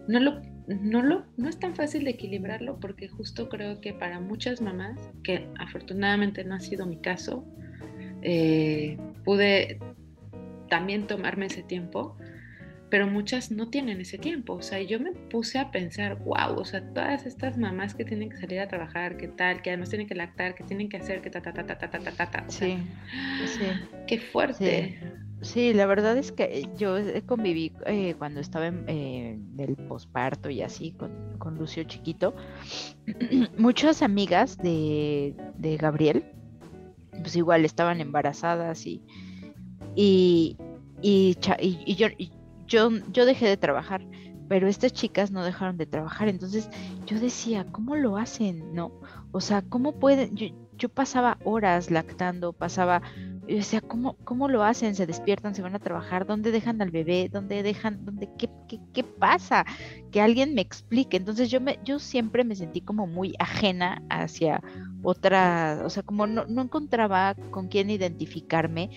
[0.08, 4.20] No, lo, no, lo, no es tan fácil de equilibrarlo porque justo creo que para
[4.20, 7.44] muchas mamás, que afortunadamente no ha sido mi caso,
[8.22, 9.78] eh, pude
[10.68, 12.16] también tomarme ese tiempo,
[12.90, 14.54] pero muchas no tienen ese tiempo.
[14.54, 18.30] O sea, yo me puse a pensar, wow, o sea, todas estas mamás que tienen
[18.30, 21.22] que salir a trabajar, que tal, que además tienen que lactar, que tienen que hacer,
[21.22, 22.44] que ta, ta, ta, ta, ta, ta, ta, ta.
[22.48, 22.78] sí,
[23.46, 23.64] sí.
[24.06, 24.98] Qué fuerte.
[25.00, 25.29] Sí.
[25.74, 30.92] La verdad es que yo conviví eh, cuando estaba en eh, el posparto y así
[30.92, 32.34] con, con Lucio chiquito.
[33.56, 36.24] Muchas amigas de, de Gabriel,
[37.22, 39.02] pues igual estaban embarazadas y,
[39.94, 40.58] y,
[41.00, 42.08] y, yo,
[42.66, 44.06] yo, yo dejé de trabajar,
[44.48, 46.28] pero estas chicas no dejaron de trabajar.
[46.28, 46.68] Entonces
[47.06, 48.74] yo decía, ¿cómo lo hacen?
[48.74, 48.92] ¿No?
[49.32, 50.36] O sea, ¿cómo pueden?
[50.36, 50.48] Yo,
[50.80, 53.02] yo pasaba horas lactando, pasaba,
[53.46, 54.94] yo decía, ¿cómo, ¿cómo lo hacen?
[54.94, 57.28] Se despiertan, se van a trabajar, ¿dónde dejan al bebé?
[57.30, 58.04] ¿Dónde dejan?
[58.04, 59.66] ¿Dónde, qué, qué, qué pasa?
[60.10, 61.18] Que alguien me explique.
[61.18, 64.62] Entonces yo, me, yo siempre me sentí como muy ajena hacia
[65.02, 68.90] otra, o sea, como no, no encontraba con quién identificarme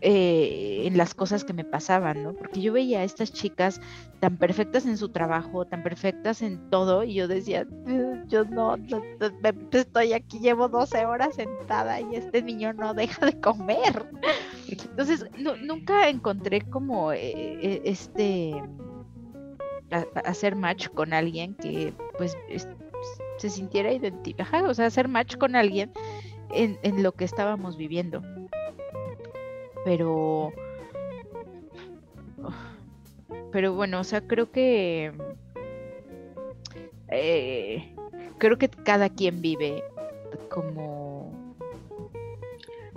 [0.00, 2.34] eh, en las cosas que me pasaban, ¿no?
[2.34, 3.80] Porque yo veía a estas chicas
[4.20, 7.66] tan perfectas en su trabajo, tan perfectas en todo, y yo decía,
[8.26, 8.76] yo no,
[9.72, 14.10] estoy aquí, llevo 12 horas sentada y este niño no deja de comer.
[14.68, 18.62] Entonces, nunca encontré como eh, eh, este
[20.24, 22.36] hacer match con alguien que pues
[23.38, 25.92] se sintiera identificado, o sea, hacer match con alguien
[26.50, 28.22] en, en lo que estábamos viviendo
[29.84, 30.52] pero
[33.52, 35.12] pero bueno, o sea, creo que
[37.08, 37.94] eh,
[38.38, 39.82] creo que cada quien vive
[40.50, 41.08] como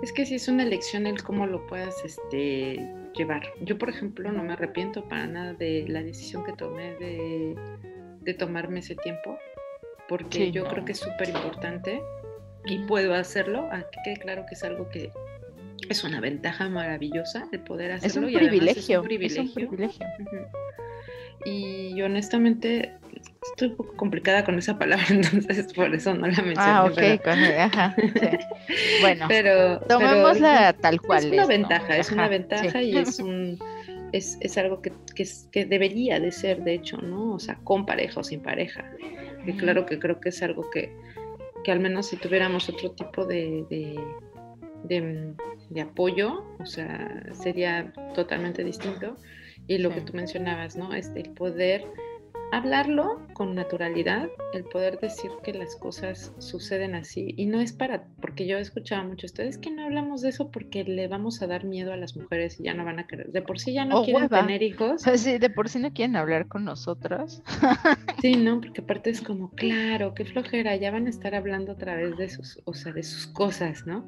[0.02, 3.42] es que si es una elección el cómo lo puedas este llevar.
[3.60, 8.80] Yo, por ejemplo, no me arrepiento para nada de la decisión que tomé de, tomarme
[8.80, 9.38] ese tiempo,
[10.08, 12.02] porque yo creo que es súper importante
[12.64, 13.68] y puedo hacerlo.
[13.70, 15.12] Aquí quede claro que es algo que
[15.88, 18.28] es una ventaja maravillosa el poder hacerlo.
[18.28, 20.06] Es un, privilegio, es un privilegio.
[21.44, 22.92] Y honestamente
[23.50, 26.56] estoy un poco complicada con esa palabra, entonces por eso no la mencioné.
[26.58, 27.26] Ah, ok,
[27.58, 27.96] ajá,
[29.00, 31.24] Bueno, pero, tomémosla tal cual.
[31.24, 33.58] Es una ventaja, es una ventaja y es un...
[34.12, 37.32] Es, es algo que, que, que, debería de ser, de hecho, ¿no?
[37.32, 38.84] O sea, con pareja o sin pareja.
[39.46, 40.94] Y claro que creo que es algo que,
[41.64, 43.98] que al menos si tuviéramos otro tipo de, de,
[45.80, 49.16] apoyo, o sea, sería totalmente distinto.
[49.66, 50.92] Y lo que tú mencionabas, ¿no?
[50.92, 51.84] Este, el poder
[52.52, 57.32] hablarlo con naturalidad, el poder decir que las cosas suceden así.
[57.38, 60.50] Y no es para, porque yo he escuchado mucho ustedes que no hablamos de eso
[60.50, 63.32] porque le vamos a dar miedo a las mujeres y ya no van a querer.
[63.32, 65.02] De por sí ya no quieren tener hijos.
[65.22, 67.42] Sí, de por sí no quieren hablar con nosotras.
[68.20, 71.76] Sí, no, porque aparte es como, claro, qué flojera, ya van a estar hablando a
[71.76, 74.06] través de sus, o sea, de sus cosas, ¿no?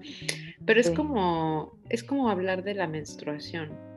[0.65, 3.94] Pero es como, es como hablar de la menstruación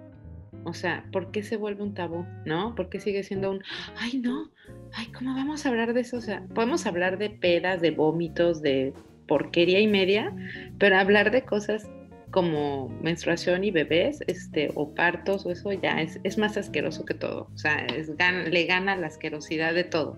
[0.63, 2.25] o sea, ¿por qué se vuelve un tabú?
[2.45, 2.75] ¿No?
[2.75, 3.61] ¿Por qué sigue siendo un,
[3.97, 4.51] ay, no,
[4.93, 6.17] ay, ¿cómo vamos a hablar de eso?
[6.17, 8.93] O sea, podemos hablar de pedas, de vómitos, de
[9.27, 10.33] porquería y media,
[10.77, 11.89] pero hablar de cosas
[12.31, 17.13] como menstruación y bebés, este, o partos, o eso ya es, es más asqueroso que
[17.13, 17.49] todo.
[17.53, 18.09] O sea, es,
[18.49, 20.17] le gana la asquerosidad de todo.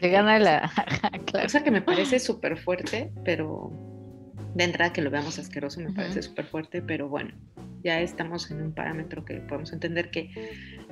[0.00, 0.72] Le gana la...
[1.32, 3.70] Cosa que me parece súper fuerte, pero
[4.54, 7.32] de entrada que lo veamos asqueroso me parece súper fuerte, pero bueno,
[7.82, 10.30] ya estamos en un parámetro que podemos entender que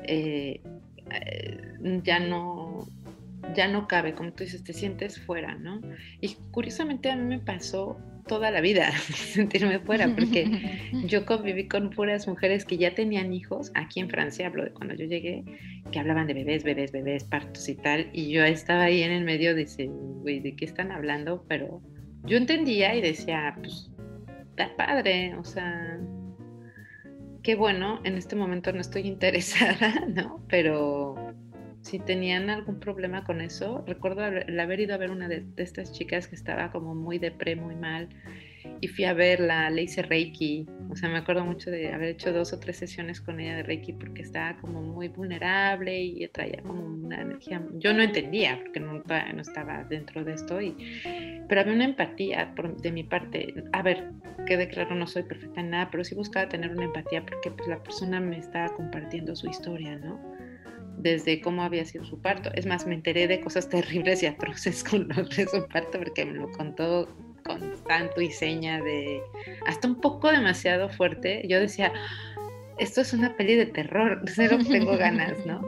[0.05, 0.63] eh,
[1.11, 2.87] eh, ya no
[3.55, 5.81] ya no cabe, como tú dices, te sientes fuera, ¿no?
[6.21, 10.47] Y curiosamente a mí me pasó toda la vida sentirme fuera, porque
[11.07, 14.95] yo conviví con puras mujeres que ya tenían hijos, aquí en Francia hablo de cuando
[14.95, 15.45] yo llegué,
[15.91, 19.25] que hablaban de bebés, bebés, bebés, partos y tal, y yo estaba ahí en el
[19.25, 21.45] medio de ese, güey, ¿de qué están hablando?
[21.49, 21.81] Pero
[22.25, 23.91] yo entendía y decía, pues,
[24.51, 25.99] está padre, o sea,
[27.43, 30.45] qué bueno, en este momento no estoy interesada, ¿no?
[30.49, 31.35] Pero,
[31.83, 33.85] si tenían algún problema con eso.
[33.87, 37.57] Recuerdo el haber ido a ver una de, estas chicas que estaba como muy depre,
[37.57, 38.09] muy mal,
[38.81, 42.33] y fui a verla, le hice Reiki, o sea, me acuerdo mucho de haber hecho
[42.33, 46.63] dos o tres sesiones con ella de Reiki porque estaba como muy vulnerable y traía
[46.63, 50.77] como una energía, yo no entendía porque no, no estaba dentro de esto, y,
[51.49, 54.11] pero había una empatía de mi parte, a ver,
[54.47, 57.69] quede claro, no soy perfecta en nada, pero sí buscaba tener una empatía porque pues
[57.69, 60.39] la persona me estaba compartiendo su historia, ¿no?
[60.99, 62.51] desde cómo había sido su parto.
[62.55, 66.25] Es más, me enteré de cosas terribles y atroces con lo de su parto porque
[66.25, 67.09] me lo contó
[67.49, 69.21] con tanto y seña de
[69.67, 71.43] hasta un poco demasiado fuerte.
[71.49, 71.93] Yo decía,
[72.79, 75.61] esto es una peli de terror, cero tengo ganas, ¿no?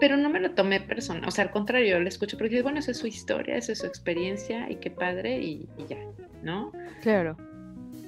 [0.00, 2.92] Pero no me lo tomé personal, o sea, al contrario, lo escucho porque bueno, esa
[2.92, 5.98] es su historia, esa es su experiencia y qué padre y, y ya,
[6.42, 6.72] ¿no?
[7.02, 7.36] Claro.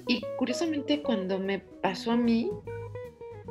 [0.08, 2.50] Y curiosamente cuando me pasó a mí,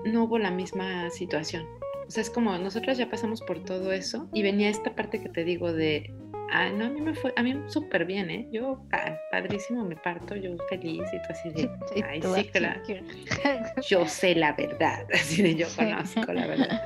[0.05, 1.65] no hubo la misma situación.
[2.07, 5.29] O sea, es como nosotros ya pasamos por todo eso y venía esta parte que
[5.29, 6.13] te digo de
[6.55, 8.47] Ah, no, a mí me fue, a mí súper bien, ¿eh?
[8.51, 8.85] Yo,
[9.31, 11.67] padrísimo, me parto, yo feliz y tú así de,
[12.07, 12.79] ay, sí, claro.
[13.89, 16.83] Yo sé la verdad, así de yo conozco la verdad.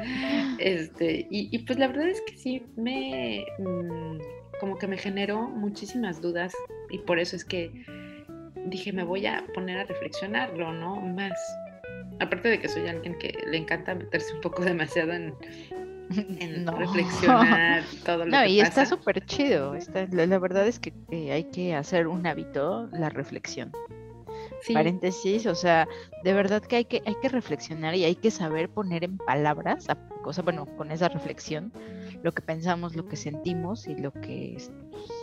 [0.58, 4.19] Este, y, y pues la verdad es que sí, me, mm,
[4.62, 6.53] como que me generó muchísimas dudas
[6.89, 7.69] y por eso es que
[8.67, 10.95] dije, me voy a poner a reflexionarlo, ¿no?
[10.95, 11.38] Más.
[12.21, 15.34] Aparte de que soy alguien que le encanta meterse un poco demasiado en,
[16.39, 19.76] en reflexionar todo lo no, y está súper chido.
[20.12, 23.72] la, verdad es que hay que hacer un hábito la reflexión.
[24.74, 25.88] Paréntesis, o sea,
[26.24, 29.89] de verdad que hay que hay que reflexionar y hay que saber poner en palabras,
[29.89, 31.72] a, cosa, bueno, con esa reflexión,
[32.24, 34.58] lo que pensamos, lo que sentimos y lo que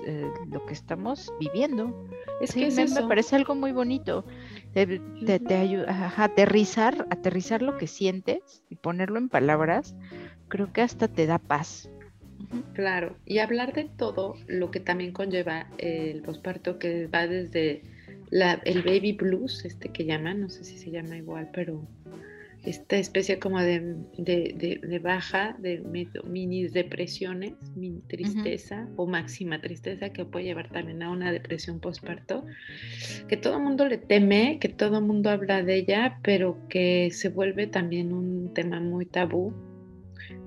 [0.06, 2.08] eh, lo que estamos viviendo.
[2.40, 4.24] Es que me, parece algo muy bonito.
[4.72, 5.00] Te,
[5.38, 9.94] te, ayuda a aterrizar, aterrizar lo que sientes y ponerlo en palabras
[10.54, 11.90] creo que hasta te da paz.
[12.74, 17.82] Claro, y hablar de todo lo que también conlleva el posparto, que va desde
[18.30, 21.84] la, el baby blues, este que llaman, no sé si se llama igual, pero
[22.64, 25.82] esta especie como de, de, baja, de
[26.24, 32.44] mini depresiones, mini tristeza o máxima tristeza que puede llevar también a una depresión postparto,
[33.26, 37.10] que todo el mundo le teme, que todo el mundo habla de ella, pero que
[37.10, 39.52] se vuelve también un tema muy tabú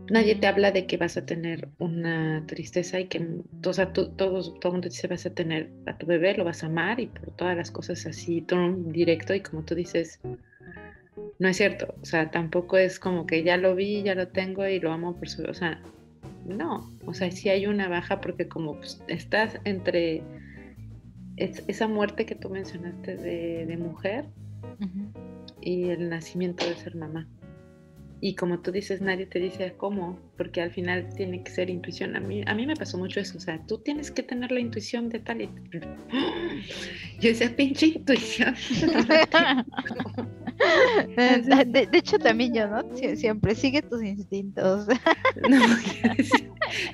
[0.09, 3.25] nadie te habla de que vas a tener una tristeza y que
[3.65, 6.63] o sea, todo, todo el mundo dice vas a tener a tu bebé, lo vas
[6.63, 10.19] a amar y por todas las cosas así, todo directo y como tú dices,
[11.39, 14.67] no es cierto, o sea, tampoco es como que ya lo vi, ya lo tengo
[14.67, 15.81] y lo amo por su, o sea,
[16.45, 20.23] no, o sea, sí hay una baja porque como pues, estás entre
[21.35, 24.25] esa muerte que tú mencionaste de, mujer
[25.61, 27.27] y el nacimiento de ser mamá.
[28.19, 32.15] Y como tú dices, nadie te dice cómo, porque al final tiene que ser intuición.
[32.15, 34.59] A mí, a mí me pasó mucho eso, o sea, tú tienes que tener la
[34.59, 35.49] intuición de tal y...
[37.19, 38.55] Yo decía, pinche intuición.
[41.67, 42.83] de, hecho, también yo, ¿no?
[43.15, 44.87] siempre sigue tus instintos.
[45.49, 45.59] no,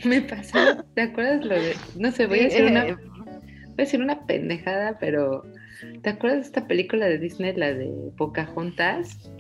[0.06, 1.74] me pasó, ¿te acuerdas lo de...
[1.98, 2.88] No sé, voy a decir una...
[2.88, 5.46] Eh, voy a decir una pendejada, pero...
[6.02, 9.32] ¿Te acuerdas de esta película de Disney, la de Pocahontas?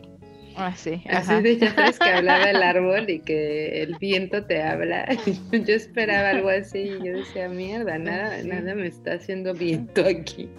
[0.55, 1.03] Ah, sí.
[1.09, 5.05] Así de ya sabes que hablaba el árbol y que el viento te habla.
[5.51, 10.49] Yo esperaba algo así y yo decía, mierda, nada, nada me está haciendo viento aquí.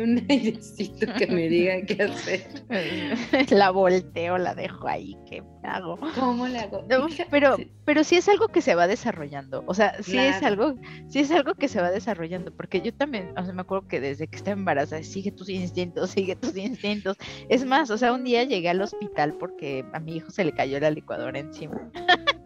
[0.00, 2.46] un airecito que me diga qué hacer.
[3.50, 5.98] La volteo, la dejo ahí, ¿qué hago?
[6.18, 6.86] ¿Cómo la hago?
[7.30, 9.64] pero, pero sí es algo que se va desarrollando.
[9.66, 10.74] O sea, sí es algo,
[11.08, 12.52] sí es algo que se va desarrollando.
[12.52, 16.10] Porque yo también, o sea, me acuerdo que desde que estaba embarazada, sigue tus instintos,
[16.10, 17.16] sigue tus instintos.
[17.48, 20.44] Es más, o sea, un día llegué a los hospital porque a mi hijo se
[20.44, 21.90] le cayó la licuadora encima.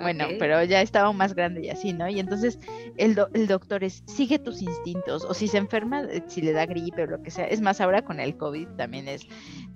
[0.00, 2.08] bueno, pero ya estaba más grande y así, ¿no?
[2.08, 2.58] Y entonces
[2.96, 6.66] el, el doctor es, sigue tus instintos, o si se enferma, eh, si le da
[6.66, 7.46] gripe o lo que sea.
[7.46, 9.26] Es más, ahora con el COVID también es,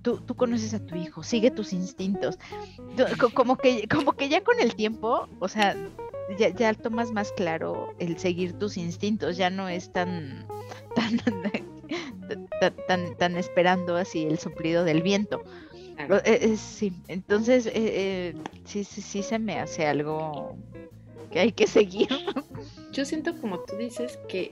[0.03, 2.38] tú, tú conoces a tu hijo, sigue tus instintos.
[3.35, 5.77] Como que, como que ya con el tiempo, o sea,
[6.38, 10.46] ya, ya tomas más claro el seguir tus instintos, ya no es tan,
[10.94, 11.18] tan,
[12.87, 15.42] tan, tan esperando así el suplido del viento.
[16.11, 18.35] Eh, eh, sí, entonces eh,
[18.65, 20.57] sí, sí, sí se me hace algo
[21.31, 22.09] que hay que seguir.
[22.93, 24.51] Yo siento como tú dices que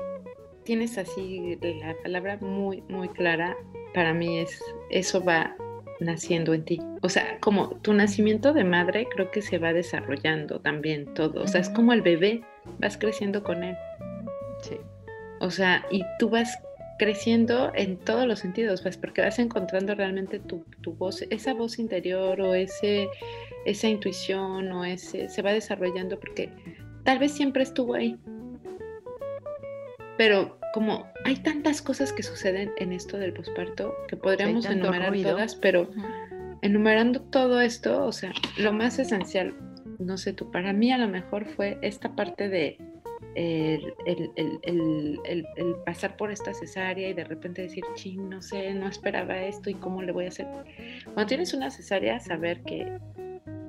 [0.64, 3.56] tienes así la palabra muy, muy clara.
[3.94, 5.56] Para mí es, eso va
[6.00, 6.80] naciendo en ti.
[7.02, 11.42] O sea, como tu nacimiento de madre creo que se va desarrollando también todo.
[11.42, 12.42] O sea, es como el bebé,
[12.78, 13.76] vas creciendo con él.
[14.62, 14.76] Sí.
[15.40, 16.58] O sea, y tú vas
[17.00, 20.62] creciendo en todos los sentidos, pues porque vas encontrando realmente tu,
[20.98, 23.08] voz, esa voz interior o ese,
[23.64, 26.50] esa intuición o ese se va desarrollando porque
[27.04, 28.18] tal vez siempre estuvo ahí.
[30.18, 35.54] Pero como hay tantas cosas que suceden en esto del posparto que podríamos enumerar todas,
[35.54, 35.88] pero
[36.60, 39.54] enumerando todo esto, o sea, lo más esencial,
[39.98, 42.76] no sé tú, para mí a lo mejor fue esta parte de
[43.34, 43.94] el,
[45.84, 49.74] pasar por esta cesárea y de repente decir, ching, no sé, no esperaba esto y
[49.74, 50.46] cómo le voy a hacer.
[51.04, 52.98] Cuando tienes una cesárea, saber que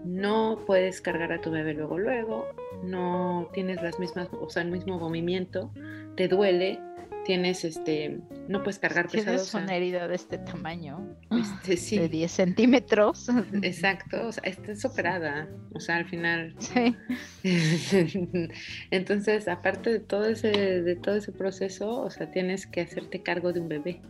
[0.06, 2.48] no puedes cargar a tu bebé luego, luego,
[2.84, 5.72] no tienes las mismas, o sea, el mismo movimiento,
[6.16, 6.80] te duele,
[7.26, 9.38] tienes este, no puedes cargar pesado.
[9.38, 11.98] Tienes una herida de este tamaño, este, sí.
[11.98, 13.28] de 10 centímetros.
[13.62, 16.56] Exacto, o sea, esta es operada, o sea, al final.
[16.60, 16.96] Sí.
[18.92, 20.50] Entonces, aparte de todo ese,
[20.82, 24.02] de todo ese proceso, o sea, tienes que hacerte cargo de un bebé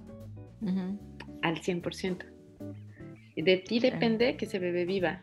[1.41, 2.26] al 100%.
[3.36, 5.22] Y de ti depende que ese bebé viva.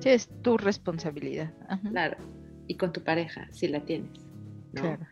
[0.00, 1.52] Sí, es tu responsabilidad.
[1.90, 2.16] Claro,
[2.66, 4.10] y con tu pareja, si la tienes.
[4.74, 5.06] Claro.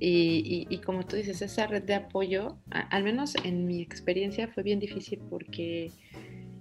[0.00, 4.78] Y, como tú dices, esa red de apoyo, al menos en mi experiencia, fue bien
[4.78, 5.90] difícil porque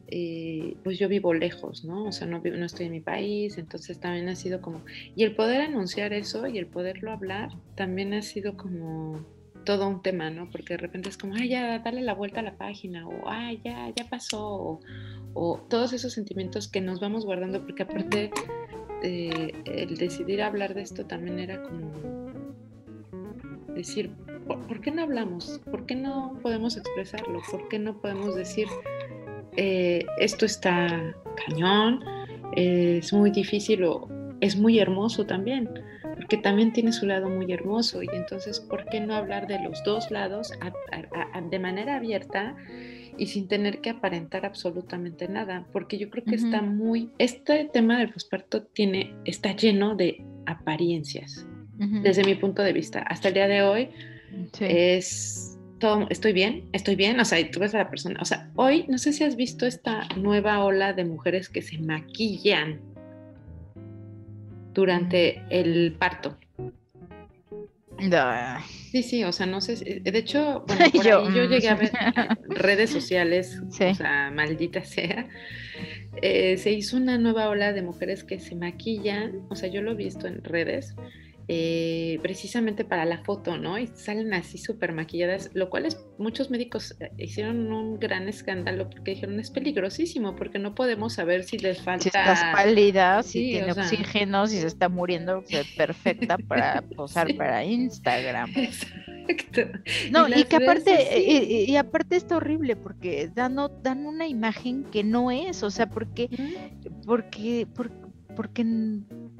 [0.08, 2.06] eh, pues yo vivo lejos, ¿no?
[2.06, 4.84] O sea, no, no estoy en mi país, entonces también ha sido como...
[5.16, 9.26] Y el poder anunciar eso y el poderlo hablar también ha sido como
[9.66, 10.50] todo un tema, ¿no?
[10.50, 13.60] Porque de repente es como, ay, ya, dale la vuelta a la página, o ay,
[13.66, 14.80] ya, ya pasó, o,
[15.34, 18.32] o todos esos sentimientos que nos vamos guardando, porque aparte
[19.04, 22.27] eh, el decidir hablar de esto también era como
[23.78, 24.12] decir,
[24.48, 25.62] ¿por, qué no hablamos?
[25.70, 27.42] ¿Por qué no podemos expresarlo?
[27.50, 28.68] ¿Por qué no podemos decir,
[29.56, 31.16] eh, esto está
[31.46, 32.04] cañón,
[32.54, 34.08] es muy difícil o
[34.42, 35.70] es muy hermoso también?
[36.16, 39.84] Porque también tiene su lado muy hermoso y entonces, ¿por qué no hablar de los
[39.84, 40.52] dos lados
[41.50, 42.56] de manera abierta?
[43.18, 47.98] y sin tener que aparentar absolutamente nada, porque yo creo que está muy, este tema
[47.98, 51.48] del posparto tiene, está lleno de apariencias,
[51.78, 53.00] desde mi punto de vista.
[53.00, 53.90] Hasta el día de hoy
[54.60, 58.50] es todo, estoy bien, estoy bien, o sea, tú ves a la persona, o sea,
[58.56, 62.82] hoy no sé si has visto esta nueva ola de mujeres que se maquillan
[64.74, 66.38] durante el parto.
[68.92, 71.76] Sí, sí, o sea, no sé, de hecho, bueno, por yo, ahí yo llegué a
[71.76, 71.92] ver
[72.48, 75.28] redes sociales, o sea, maldita sea,
[76.22, 79.92] eh, se hizo una nueva ola de mujeres que se maquillan, o sea, yo lo
[79.92, 80.96] he visto en redes,
[81.50, 83.80] eh, precisamente para la foto, ¿no?
[83.80, 88.89] Y salen así súper maquilladas, lo cual es, muchos médicos eh, hicieron un gran escándalo
[88.89, 92.04] porque dijeron es peligrosísimo porque no podemos saber si les falta...
[92.04, 95.41] Si estás pálida, si tiene oxígeno, si se está muriendo,
[95.78, 98.52] perfecta para posar para Instagram.
[98.54, 99.80] Exacto.
[100.12, 105.32] No, y, que aparte, y, aparte está horrible porque dan, dan una imagen que no
[105.32, 106.30] es, o sea, porque,
[107.06, 107.95] porque, porque,
[108.36, 108.64] porque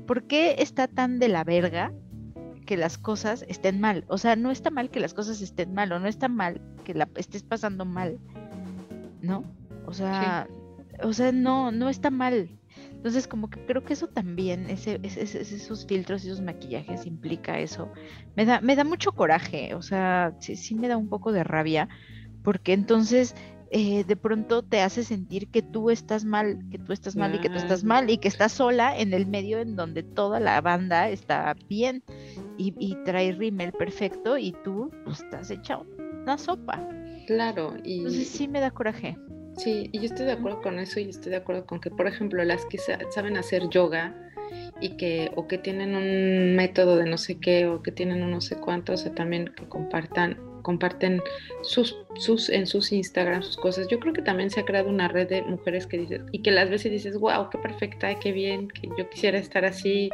[0.08, 1.93] ¿por qué está tan de la verga
[2.66, 4.05] que las cosas estén mal?
[4.08, 6.95] O sea, no está mal que las cosas estén mal, o no está mal que
[6.95, 8.18] la estés pasando mal,
[9.22, 9.43] ¿no?
[9.86, 10.47] O sea,
[11.03, 12.49] o sea, no, no está mal.
[12.91, 17.91] Entonces, como que creo que eso también, ese, esos filtros y esos maquillajes implica eso.
[18.36, 21.43] Me da, me da mucho coraje, o sea, sí, sí me da un poco de
[21.43, 21.89] rabia,
[22.43, 23.36] porque entonces
[23.72, 27.39] eh, de pronto te hace sentir que tú estás mal, que tú estás mal y
[27.39, 30.61] que tú estás mal y que estás sola en el medio en donde toda la
[30.61, 32.03] banda está bien
[32.57, 35.80] y, trae rímel perfecto y tú pues, estás hecha
[36.24, 36.88] una sopa.
[37.28, 37.99] Claro, y...
[37.99, 39.18] Entonces sí me da coraje.
[39.57, 42.07] Sí, y yo estoy de acuerdo con eso y estoy de acuerdo con que, por
[42.07, 44.15] ejemplo, las que saben hacer yoga
[44.80, 48.32] y que o que tienen un método de no sé qué o que tienen un
[48.32, 50.38] no sé cuánto, o sea, también que compartan
[50.68, 51.22] comparten
[51.61, 53.88] sus, sus, en sus Instagram sus cosas.
[53.88, 56.51] Yo creo que también se ha creado una red de mujeres que dices, y que
[56.51, 60.09] las veces dices, wow, qué perfecta, qué bien, que yo quisiera estar así.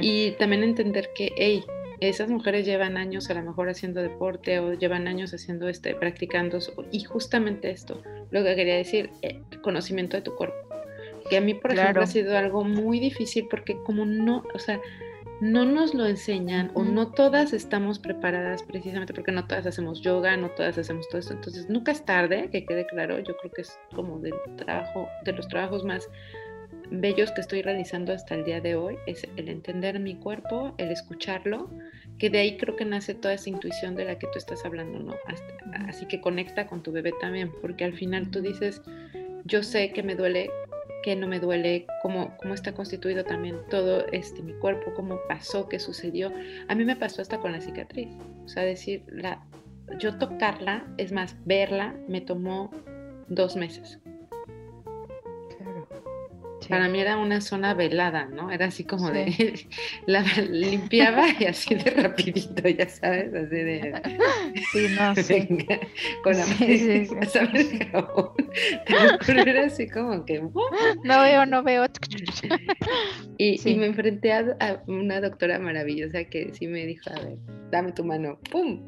[0.00, 1.64] Y también entender que, hey,
[1.98, 6.60] esas mujeres llevan años a lo mejor haciendo deporte o llevan años haciendo este, practicando,
[6.92, 10.56] y justamente esto, lo que quería decir, el eh, conocimiento de tu cuerpo.
[11.28, 14.80] Que a mí, por ejemplo, ha sido algo muy difícil porque como no, o sea,
[15.42, 20.36] no nos lo enseñan o no todas estamos preparadas precisamente porque no todas hacemos yoga,
[20.36, 21.32] no todas hacemos todo eso.
[21.32, 25.32] Entonces, nunca es tarde, que quede claro, yo creo que es como del trabajo, de
[25.32, 26.08] los trabajos más
[26.92, 30.92] bellos que estoy realizando hasta el día de hoy, es el entender mi cuerpo, el
[30.92, 31.68] escucharlo,
[32.18, 35.00] que de ahí creo que nace toda esa intuición de la que tú estás hablando,
[35.00, 35.16] ¿no?
[35.88, 38.80] así que conecta con tu bebé también, porque al final tú dices,
[39.44, 40.50] yo sé que me duele
[41.02, 45.68] qué no me duele, cómo, cómo está constituido también todo este, mi cuerpo, cómo pasó,
[45.68, 46.32] qué sucedió.
[46.68, 48.08] A mí me pasó hasta con la cicatriz.
[48.44, 49.44] O sea, decir, la,
[49.98, 52.70] yo tocarla, es más, verla, me tomó
[53.28, 54.01] dos meses.
[56.66, 56.82] Claro.
[56.82, 58.50] Para mí era una zona velada, ¿no?
[58.52, 59.66] Era así como de,
[60.06, 64.00] la limpiaba y así de rapidito, ya sabes, así de...
[64.72, 65.48] Sí, no, sé.
[66.22, 67.16] con la sí, sí,
[69.26, 70.40] Pero era así como que...
[71.04, 71.86] No veo, no veo.
[73.38, 77.38] Y, y me enfrenté a, a, una doctora maravillosa que sí me dijo, a ver,
[77.70, 78.80] dame tu mano, ¡pum!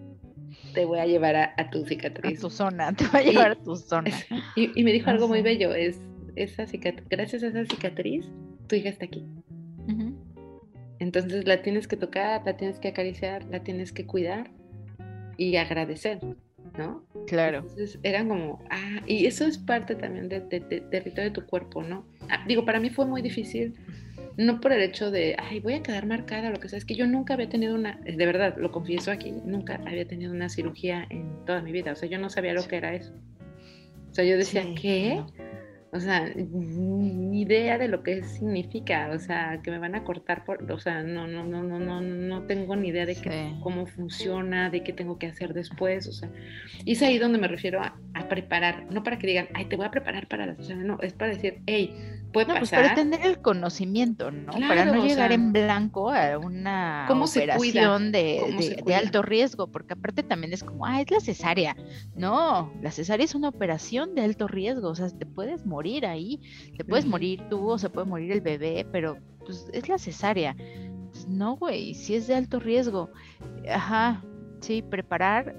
[0.75, 2.39] Te voy a llevar a, tu cicatriz.
[2.39, 4.11] A tu zona, te voy a llevar a tu zona.
[4.55, 5.99] Y, y me dijo algo muy bello, es
[6.37, 6.67] esa
[7.09, 8.27] gracias a esa cicatriz,
[8.67, 9.27] tu hija está aquí.
[10.99, 14.51] Entonces la tienes que tocar, la tienes que acariciar, la tienes que cuidar
[15.37, 16.21] y agradecer,
[16.79, 17.05] ¿no?
[17.27, 17.59] Claro.
[17.59, 21.83] Entonces eran como, ah, y eso es parte también del de, territorio de tu cuerpo,
[21.83, 22.07] ¿no?
[22.31, 23.75] Ah, digo, para mí fue muy difícil,
[24.37, 26.95] no por el hecho de, ay, voy a quedar marcada lo que sea, es que
[26.95, 31.07] yo nunca había tenido una, de verdad, lo confieso aquí, nunca había tenido una cirugía
[31.11, 33.13] en toda mi vida, o sea, yo no sabía lo que era eso.
[34.11, 35.21] O sea, yo decía, ¿qué?
[35.95, 40.45] O sea, ni idea de lo que significa, o sea, que me van a cortar
[40.45, 43.17] por, o sea, no, no, no, no, no, no tengo ni idea de
[43.63, 46.29] cómo funciona, de qué tengo que hacer después, o sea,
[46.85, 47.95] y es ahí donde me refiero a,
[48.29, 51.13] preparar, no para que digan, ay, te voy a preparar para la sesión, no, es
[51.13, 51.95] para decir, hey,
[52.35, 52.81] puede no, pasar.
[52.81, 54.53] Pues para tener el conocimiento, ¿no?
[54.53, 60.53] para no llegar en blanco a una operación de, de, alto riesgo, porque aparte también
[60.53, 61.77] es como, ah, es la cesárea.
[62.15, 66.41] No, la cesárea es una operación de alto riesgo, o sea, te puedes morir ahí,
[66.77, 69.17] te puedes morir tú o se puede morir el bebé, pero
[69.47, 70.55] pues es la cesárea.
[71.11, 73.11] Pues, no, güey, si es de alto riesgo.
[73.71, 74.23] Ajá,
[74.61, 75.55] sí, preparar,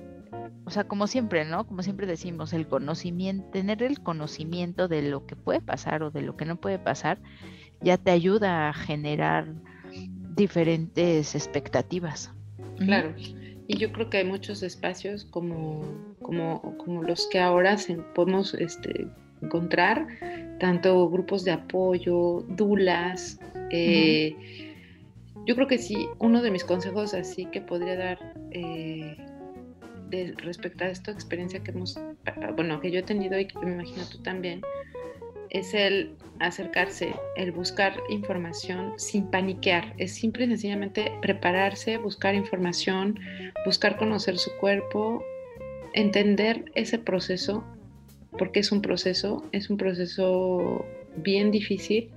[0.65, 1.67] o sea, como siempre, ¿no?
[1.67, 6.21] Como siempre decimos, el conocimiento, tener el conocimiento de lo que puede pasar o de
[6.21, 7.19] lo que no puede pasar,
[7.81, 9.53] ya te ayuda a generar
[10.35, 12.33] diferentes expectativas.
[12.77, 13.13] Claro.
[13.67, 15.83] Y yo creo que hay muchos espacios como,
[16.21, 17.77] como, como los que ahora
[18.13, 19.07] podemos este,
[19.41, 20.07] encontrar,
[20.59, 23.39] tanto grupos de apoyo, dulas.
[23.71, 24.35] Eh,
[25.45, 29.17] yo creo que sí, uno de mis consejos así que podría dar eh,
[30.37, 31.99] respecto a esta experiencia que hemos,
[32.55, 34.61] bueno, que yo he tenido y que me imagino tú también,
[35.49, 39.93] es el acercarse, el buscar información sin paniquear.
[39.97, 43.19] Es simple y sencillamente prepararse, buscar información,
[43.65, 45.23] buscar conocer su cuerpo,
[45.93, 47.63] entender ese proceso
[48.37, 50.85] porque es un proceso, es un proceso
[51.15, 52.09] bien difícil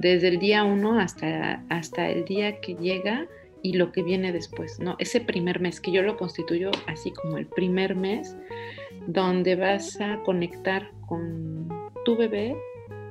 [0.00, 3.28] desde el día uno hasta, hasta el día que llega
[3.62, 4.96] y lo que viene después, ¿no?
[4.98, 8.36] Ese primer mes, que yo lo constituyo así como el primer mes,
[9.06, 11.68] donde vas a conectar con
[12.04, 12.56] tu bebé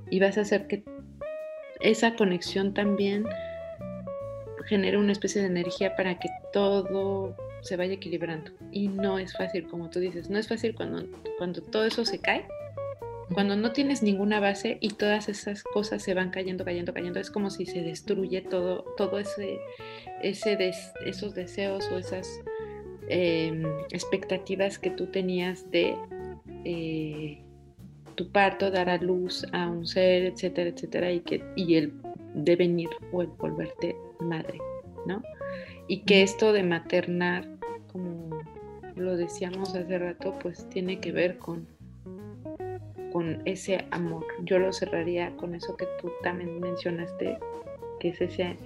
[0.09, 0.83] y vas a hacer que
[1.79, 3.25] esa conexión también
[4.65, 8.51] genere una especie de energía para que todo se vaya equilibrando.
[8.71, 11.05] Y no es fácil, como tú dices, no es fácil cuando,
[11.37, 12.45] cuando todo eso se cae,
[13.33, 17.19] cuando no tienes ninguna base y todas esas cosas se van cayendo, cayendo, cayendo.
[17.19, 19.59] Es como si se destruye todo, todo ese,
[20.21, 20.71] ese
[21.05, 22.41] esos deseos o esas
[23.07, 25.95] em, expectativas que tú tenías de
[26.65, 27.43] eh,
[28.15, 31.93] tu parto, dar a luz a un ser, etcétera, etcétera, y, que, y el
[32.33, 34.59] devenir o el volverte madre,
[35.05, 35.21] ¿no?
[35.87, 37.47] Y que esto de maternar,
[37.91, 38.41] como
[38.95, 41.67] lo decíamos hace rato, pues tiene que ver con,
[43.11, 44.25] con ese amor.
[44.43, 47.37] Yo lo cerraría con eso que tú también mencionaste,
[47.99, 48.57] que es ese,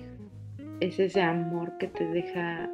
[0.80, 2.70] es ese amor que te deja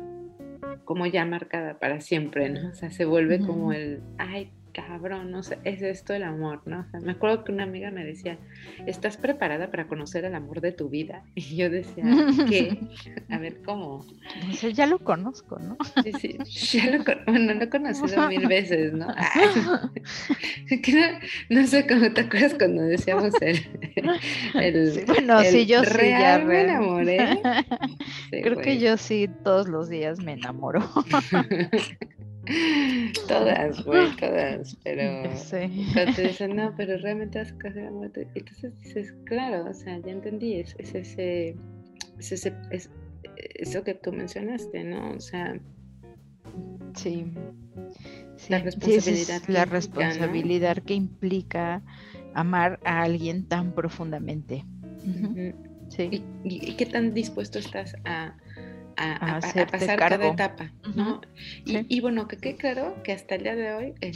[0.86, 2.70] como ya marcada para siempre, ¿no?
[2.70, 6.82] O sea, se vuelve como el, ay, cabrón, no sé, es esto el amor, ¿no?
[6.82, 8.38] O sea, me acuerdo que una amiga me decía,
[8.86, 11.24] ¿estás preparada para conocer el amor de tu vida?
[11.36, 12.04] Y yo decía,
[12.48, 12.78] ¿qué?
[13.30, 14.06] A ver, ¿cómo?
[14.74, 15.78] ya lo conozco, ¿no?
[16.04, 19.08] Sí, sí, ya lo, bueno, lo he conocido mil veces, ¿no?
[21.50, 23.58] no, sé cómo te acuerdas cuando decíamos el...
[24.56, 27.42] el bueno, sí, yo sí, ya me enamoré.
[28.32, 30.82] Creo que yo sí todos los días me enamoro.
[33.28, 35.88] todas, güey, todas, pero, sí.
[36.16, 38.28] te dicen, no, pero realmente vas a casar la muerte.
[38.34, 41.56] Entonces dices, claro, o sea, ya entendí, es, es ese,
[42.18, 42.90] es ese, es
[43.56, 45.12] eso que tú mencionaste, ¿no?
[45.12, 45.60] O sea,
[46.96, 47.32] sí.
[48.50, 49.42] la responsabilidad.
[49.48, 51.84] la responsabilidad que implica
[52.34, 54.66] amar a alguien tan profundamente.
[55.90, 56.24] sí.
[56.44, 58.36] ¿Y, qué tan dispuesto estás a,
[59.00, 59.40] a,
[59.72, 61.22] pasar cada etapa, ¿no?
[61.66, 64.14] y, bueno, que quede claro que hasta el día de hoy, en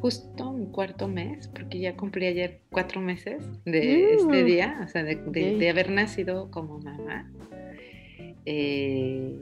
[0.00, 4.44] justo mi cuarto mes, porque ya cumplí ayer cuatro meses de este uh.
[4.44, 7.30] día, o sea, de, haber nacido como mamá,
[8.46, 9.38] eh,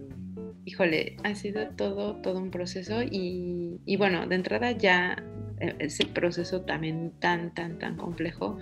[0.64, 5.24] híjole, ha sido todo, todo un proceso y, y bueno, de entrada ya
[5.59, 8.59] eh, ese proceso también tan, tan, tan complejo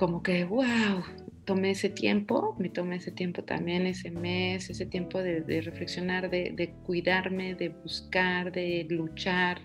[0.00, 1.04] como que, wow,
[1.44, 6.74] tomé ese tiempo, me tomé ese tiempo también, ese mes, ese tiempo de, reflexionar, de,
[6.84, 9.60] cuidarme, de buscar, de luchar,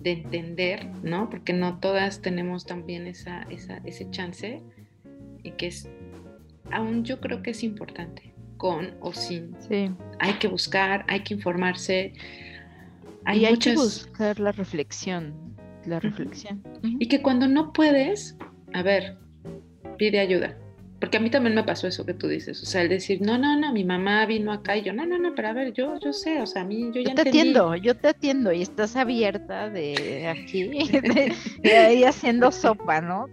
[0.00, 1.28] de entender, ¿no?
[1.28, 4.62] Porque no todas tenemos también esa, ese chance
[5.42, 5.88] y que es,
[6.70, 9.54] aún yo creo que es importante, con o sin.
[9.60, 9.90] Sí.
[10.18, 12.14] Hay que buscar, hay que informarse.
[13.24, 15.34] Hay y hay que buscar la reflexión,
[15.84, 16.62] la reflexión.
[16.82, 18.36] Y que cuando no puedes,
[18.72, 19.18] a ver,
[19.98, 20.56] pide ayuda.
[21.00, 23.38] Porque a mí también me pasó eso que tú dices, o sea, el decir, no,
[23.38, 25.98] no, no, mi mamá vino acá y yo, no, no, no, pero a ver, yo,
[25.98, 28.60] yo sé, o sea, a mí, yo ya yo te atiendo, yo te atiendo y
[28.60, 30.68] estás abierta de aquí,
[31.62, 33.28] de, ahí haciendo sopa, ¿no?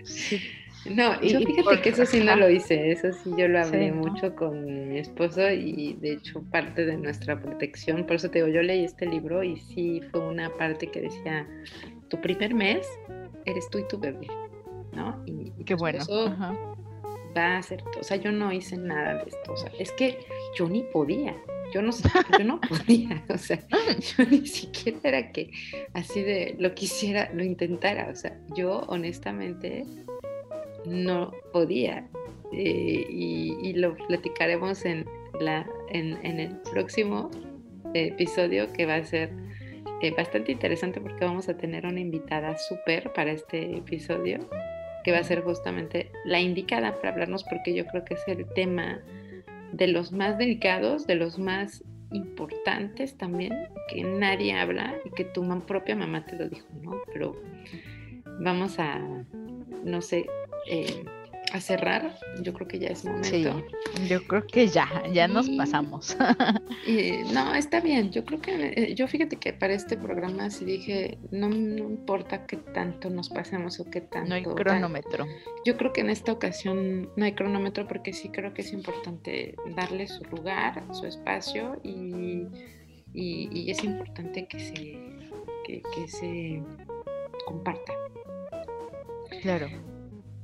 [0.85, 4.33] No, y fíjate que eso sí no lo hice, eso sí yo lo hablé mucho
[4.33, 8.61] con mi esposo y de hecho parte de nuestra protección, por eso te digo, yo
[8.61, 11.45] leí este libro y sí fue una parte que decía,
[12.07, 12.87] tu primer mes
[13.43, 14.27] eres tú y tu bebé,
[14.93, 15.21] ¿no?
[15.25, 15.99] Y, Qué bueno
[17.37, 20.17] va a hacer, o sea, yo no hice nada de esto, o sea, es que
[20.55, 21.35] yo ni podía,
[21.73, 21.91] yo no,
[22.37, 23.59] yo no podía, o sea,
[24.17, 25.51] yo ni siquiera era que
[25.93, 29.85] así de lo quisiera, lo intentara, o sea, yo honestamente
[30.85, 32.07] no podía
[32.51, 35.05] eh, y, lo platicaremos en,
[35.39, 37.29] la, en, el próximo
[37.93, 39.31] episodio que va a ser
[40.01, 44.39] eh, bastante interesante porque vamos a tener una invitada súper para este episodio
[45.03, 48.45] que va a ser justamente la indicada para hablarnos porque yo creo que es el
[48.53, 48.99] tema
[49.71, 53.53] de los más delicados, de los más importantes también,
[53.89, 57.01] que nadie habla y que tu propia mamá te lo dijo, ¿no?
[57.11, 57.35] Pero
[58.39, 58.99] vamos a,
[59.83, 60.25] no sé,
[60.67, 61.03] eh,
[61.53, 63.29] a cerrar, yo creo que ya es momento.
[63.29, 63.43] Sí,
[64.07, 66.17] yo creo que ya, ya nos pasamos.
[67.33, 71.17] no, está bien, yo creo que, eh, yo fíjate que para este programa sí dije,
[71.31, 74.29] no, importa qué tanto nos pasemos o qué tanto.
[74.29, 75.25] No hay cronómetro.
[75.65, 79.55] yo creo que en esta ocasión no hay cronómetro porque sí creo que es importante
[79.75, 82.47] darle su lugar, su espacio y,
[83.13, 84.99] y, es importante que se,
[85.65, 86.61] que se
[87.45, 87.93] comparta.
[89.41, 89.67] Claro,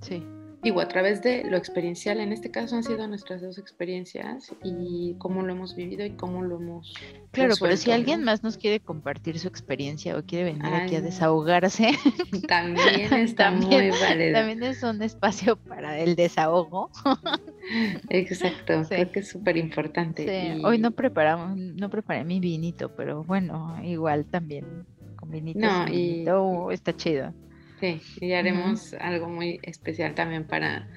[0.02, 0.24] sí
[0.64, 5.16] digo, a través de lo experiencial, en este caso han sido nuestras dos experiencias y
[5.18, 6.94] cómo lo hemos vivido y cómo lo hemos...
[7.32, 11.02] Claro, pero si alguien más nos quiere compartir su experiencia o quiere venir aquí a
[11.02, 11.92] desahogarse,
[12.48, 14.34] también está muy válido.
[14.34, 16.90] También es un espacio para el desahogo.
[18.10, 20.60] Exacto, creo que es súper importante.
[20.64, 24.86] Hoy no preparamos, no preparé mi vinito, pero bueno, igual también
[25.18, 26.26] con vinito, no, y...
[26.74, 27.34] está chido.
[27.84, 30.88] Sí, y haremos algo muy especial también para,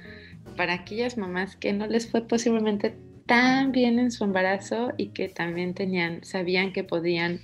[0.55, 5.27] para aquellas mamás que no les fue posiblemente tan bien en su embarazo y que
[5.27, 7.41] también tenían, sabían que podían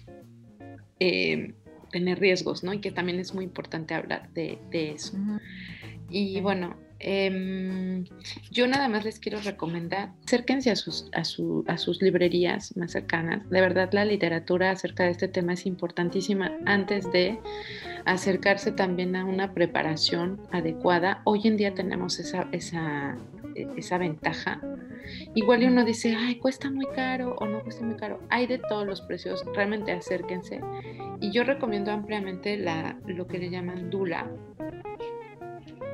[1.01, 1.55] eh,
[1.91, 2.71] tener riesgos, ¿no?
[2.71, 5.17] Y que también es muy importante hablar de, eso.
[6.09, 8.05] Y bueno, Em,
[8.49, 11.19] yo nada más les quiero recomendar, acérquense a sus, a,
[11.71, 13.49] a sus librerías más cercanas.
[13.49, 17.39] De verdad, la literatura acerca de este tema es importantísima antes de
[18.05, 21.21] acercarse también a una preparación adecuada.
[21.25, 23.17] Hoy en día tenemos esa, esa,
[23.75, 24.61] esa ventaja.
[25.35, 28.21] Igual uno dice, ay, cuesta muy caro o no cuesta muy caro.
[28.29, 30.61] Hay de todos los precios, realmente acérquense.
[31.19, 34.29] Y yo recomiendo ampliamente la, lo que le llaman Dula,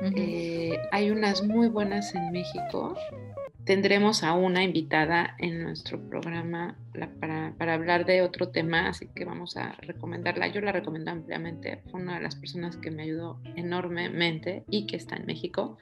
[0.02, 2.96] eh, hay unas muy buenas en México.
[3.64, 6.76] Tendremos a una invitada en nuestro programa
[7.20, 10.48] para, para, hablar de otro tema, así que vamos a recomendarla.
[10.48, 11.82] Yo la recomiendo ampliamente.
[11.90, 15.78] Fue una de las personas que me ayudó enormemente y que está en México.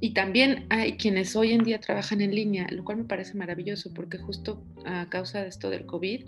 [0.00, 3.92] Y también hay quienes hoy en día trabajan en línea, lo cual me parece maravilloso
[3.92, 6.24] porque justo a causa de esto del COVID,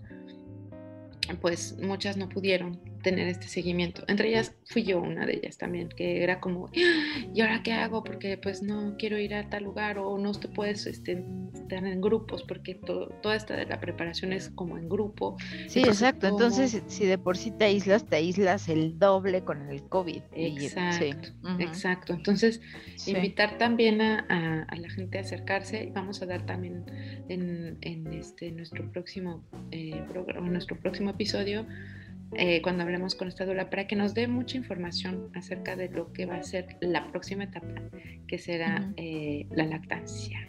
[1.40, 4.04] pues muchas no pudieron tener este seguimiento.
[4.08, 8.02] Entre ellas fui yo una de ellas también, que era como, ¿y ahora qué hago?
[8.04, 11.24] Porque pues no quiero ir a tal lugar o no te puedes este,
[11.54, 15.36] estar en grupos porque toda esta de la preparación es como en grupo.
[15.68, 16.26] Sí, exacto.
[16.26, 20.22] Entonces, si de por sí te aíslas, te aíslas el doble con el COVID.
[20.32, 22.12] Exacto, exacto.
[22.12, 22.60] Entonces,
[23.06, 26.84] invitar también a, la gente a acercarse vamos a dar también
[27.28, 31.66] en, este, nuestro próximo eh, programa, nuestro próximo episodio
[32.32, 36.12] eh, cuando hablemos con esta dula para que nos dé mucha información acerca de lo
[36.12, 37.74] que va a ser la próxima etapa,
[38.28, 40.48] que será eh, la lactancia.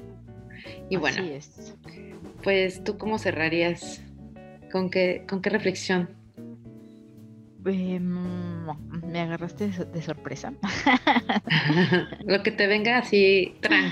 [0.90, 1.24] Y bueno,
[2.44, 4.04] pues tú cómo cerrarías,
[4.72, 6.10] con qué, con qué reflexión.
[7.66, 8.66] Em,
[9.08, 10.54] me agarraste de sorpresa.
[12.26, 13.92] lo que te venga así, tran,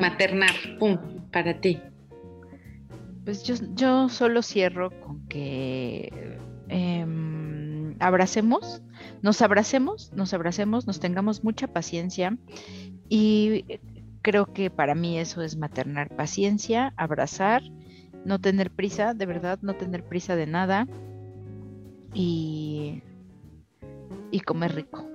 [0.00, 0.96] maternar, pum,
[1.30, 1.80] para ti.
[3.24, 6.38] Pues yo, yo solo cierro con que
[6.68, 8.82] Em, abracemos,
[9.22, 12.36] nos abracemos, nos abracemos, nos tengamos mucha paciencia
[13.08, 13.64] y
[14.22, 17.62] creo que para mí eso es maternar paciencia, abrazar,
[18.24, 20.86] no tener prisa, de verdad, no tener prisa de nada
[22.14, 23.02] y,
[24.30, 25.08] y comer rico.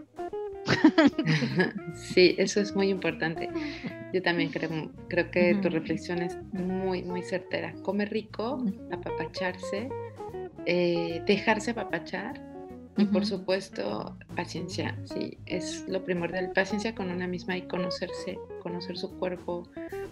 [1.96, 3.50] Sí, eso es muy importante.
[4.14, 7.74] Yo también creo, creo que tu reflexión es muy, muy certera.
[7.84, 9.90] Comer rico, apapacharse,
[10.66, 12.42] eh, dejarse apapachar
[12.96, 16.52] y por supuesto paciencia, sí, es lo primordial.
[16.54, 19.68] Paciencia con una misma y conocerse, conocer su cuerpo,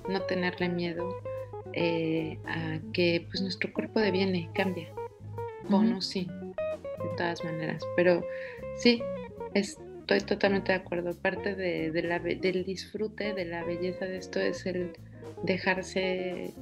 [0.10, 1.16] no tenerle miedo
[1.74, 4.89] eh, a que pues nuestro cuerpo deviene, cambia.
[5.70, 7.84] O no, sí, de todas maneras.
[7.95, 8.26] Pero
[8.78, 9.02] sí,
[9.54, 11.16] estoy totalmente de acuerdo.
[11.16, 14.93] Parte de, la, del disfrute, de la belleza de esto es el
[15.43, 16.54] dejarse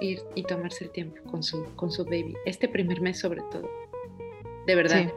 [0.00, 2.34] ir y tomarse el tiempo con su, con su baby.
[2.46, 3.68] Este primer mes sobre todo.
[4.66, 5.12] De verdad.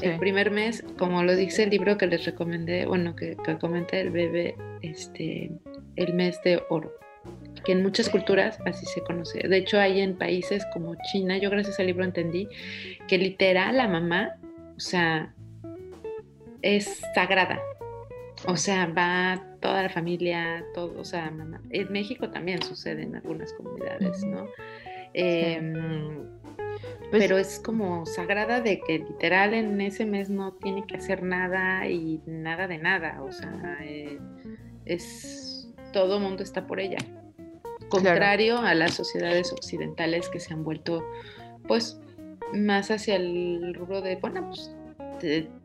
[0.00, 4.00] El primer mes, como lo dice el libro que les recomendé, bueno, que, que comenté
[4.00, 5.50] el bebé, este,
[5.96, 6.92] el mes de oro
[7.64, 9.46] que en muchas culturas así se conoce.
[9.46, 12.48] De hecho, hay en países como China, yo gracias al libro entendí
[13.06, 14.36] que literal la mamá,
[14.76, 15.32] o sea,
[16.62, 17.60] es sagrada.
[18.46, 21.32] O sea, va toda la familia, todo, o sea,
[21.70, 24.46] En México también sucede en algunas comunidades, ¿no?
[27.10, 31.22] Pues pero es como sagrada de que literal en ese mes no tiene que hacer
[31.22, 34.18] nada y nada de nada, o sea, eh,
[34.86, 36.98] es todo mundo está por ella.
[37.90, 41.04] Contrario a las sociedades occidentales que se han vuelto,
[41.68, 42.00] pues,
[42.54, 44.74] más hacia el rubro de, bueno, pues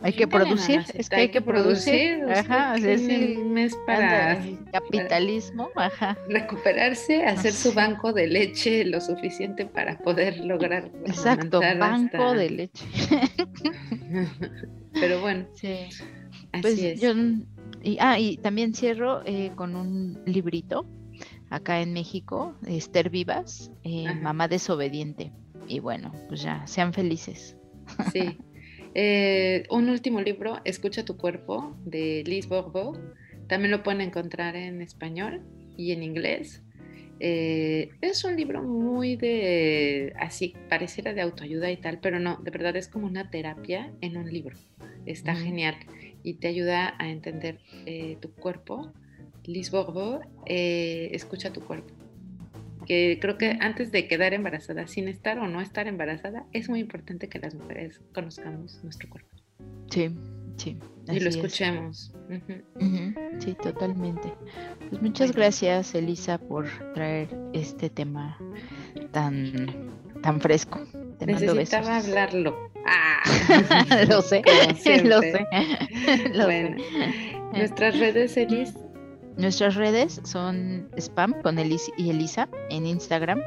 [0.02, 6.18] hay que producir, es que hay que producir, ajá, es el mes para capitalismo, ajá.
[6.30, 10.92] recuperarse, hacer su banco de leche lo suficiente para poder lograr.
[11.06, 12.86] Exacto, banco de leche.
[14.94, 15.90] Pero bueno, sí.
[16.52, 17.02] así pues es.
[17.02, 17.14] Yo,
[17.84, 20.86] y, ah, y también cierro eh, con un librito
[21.50, 25.32] acá en México, Esther Vivas, eh, Mamá Desobediente.
[25.68, 27.56] Y bueno, pues ya, sean felices.
[28.12, 28.38] Sí.
[28.94, 32.98] Eh, un último libro, Escucha tu cuerpo, de Liz Bourbeau.
[33.48, 35.42] También lo pueden encontrar en español
[35.78, 36.64] y en inglés.
[37.20, 42.52] Eh, es un libro muy de, así, pareciera de autoayuda y tal, pero no, de
[42.52, 44.56] verdad es como una terapia en un libro.
[45.06, 45.76] Está genial
[46.24, 48.92] y te ayuda a entender eh, tu cuerpo.
[49.46, 51.97] Liz Bourbeau, Escucha tu cuerpo
[52.88, 56.80] que creo que antes de quedar embarazada, sin estar o no estar embarazada, es muy
[56.80, 59.30] importante que las mujeres conozcamos nuestro cuerpo.
[59.90, 60.10] Sí,
[60.56, 60.78] sí.
[61.08, 62.14] Y lo escuchemos.
[63.40, 64.34] Sí, totalmente.
[64.90, 68.38] Pues muchas gracias, Elisa, por traer este tema
[69.12, 70.86] tan, tan fresco.
[71.20, 72.56] Te Necesitaba hablarlo.
[72.86, 73.22] Ah.
[74.10, 74.42] lo sé,
[75.04, 75.46] lo sé.
[76.36, 76.78] bueno,
[77.54, 78.74] nuestras redes, Elis,
[79.38, 83.40] Nuestras redes son Spam con Elis y Elisa en Instagram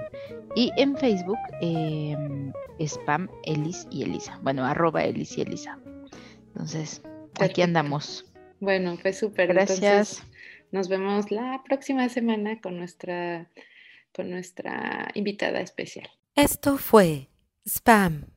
[0.54, 4.38] y en Facebook em, Spam Elis y Elisa.
[4.42, 5.78] Bueno, arroba Elis y Elisa.
[6.46, 7.02] Entonces,
[7.40, 8.24] aquí andamos.
[8.60, 9.48] Bueno, fue súper.
[9.48, 10.22] Gracias.
[10.70, 13.50] nos vemos la próxima semana con nuestra,
[14.14, 16.08] con nuestra invitada especial.
[16.36, 17.28] Esto fue
[17.66, 18.30] Spam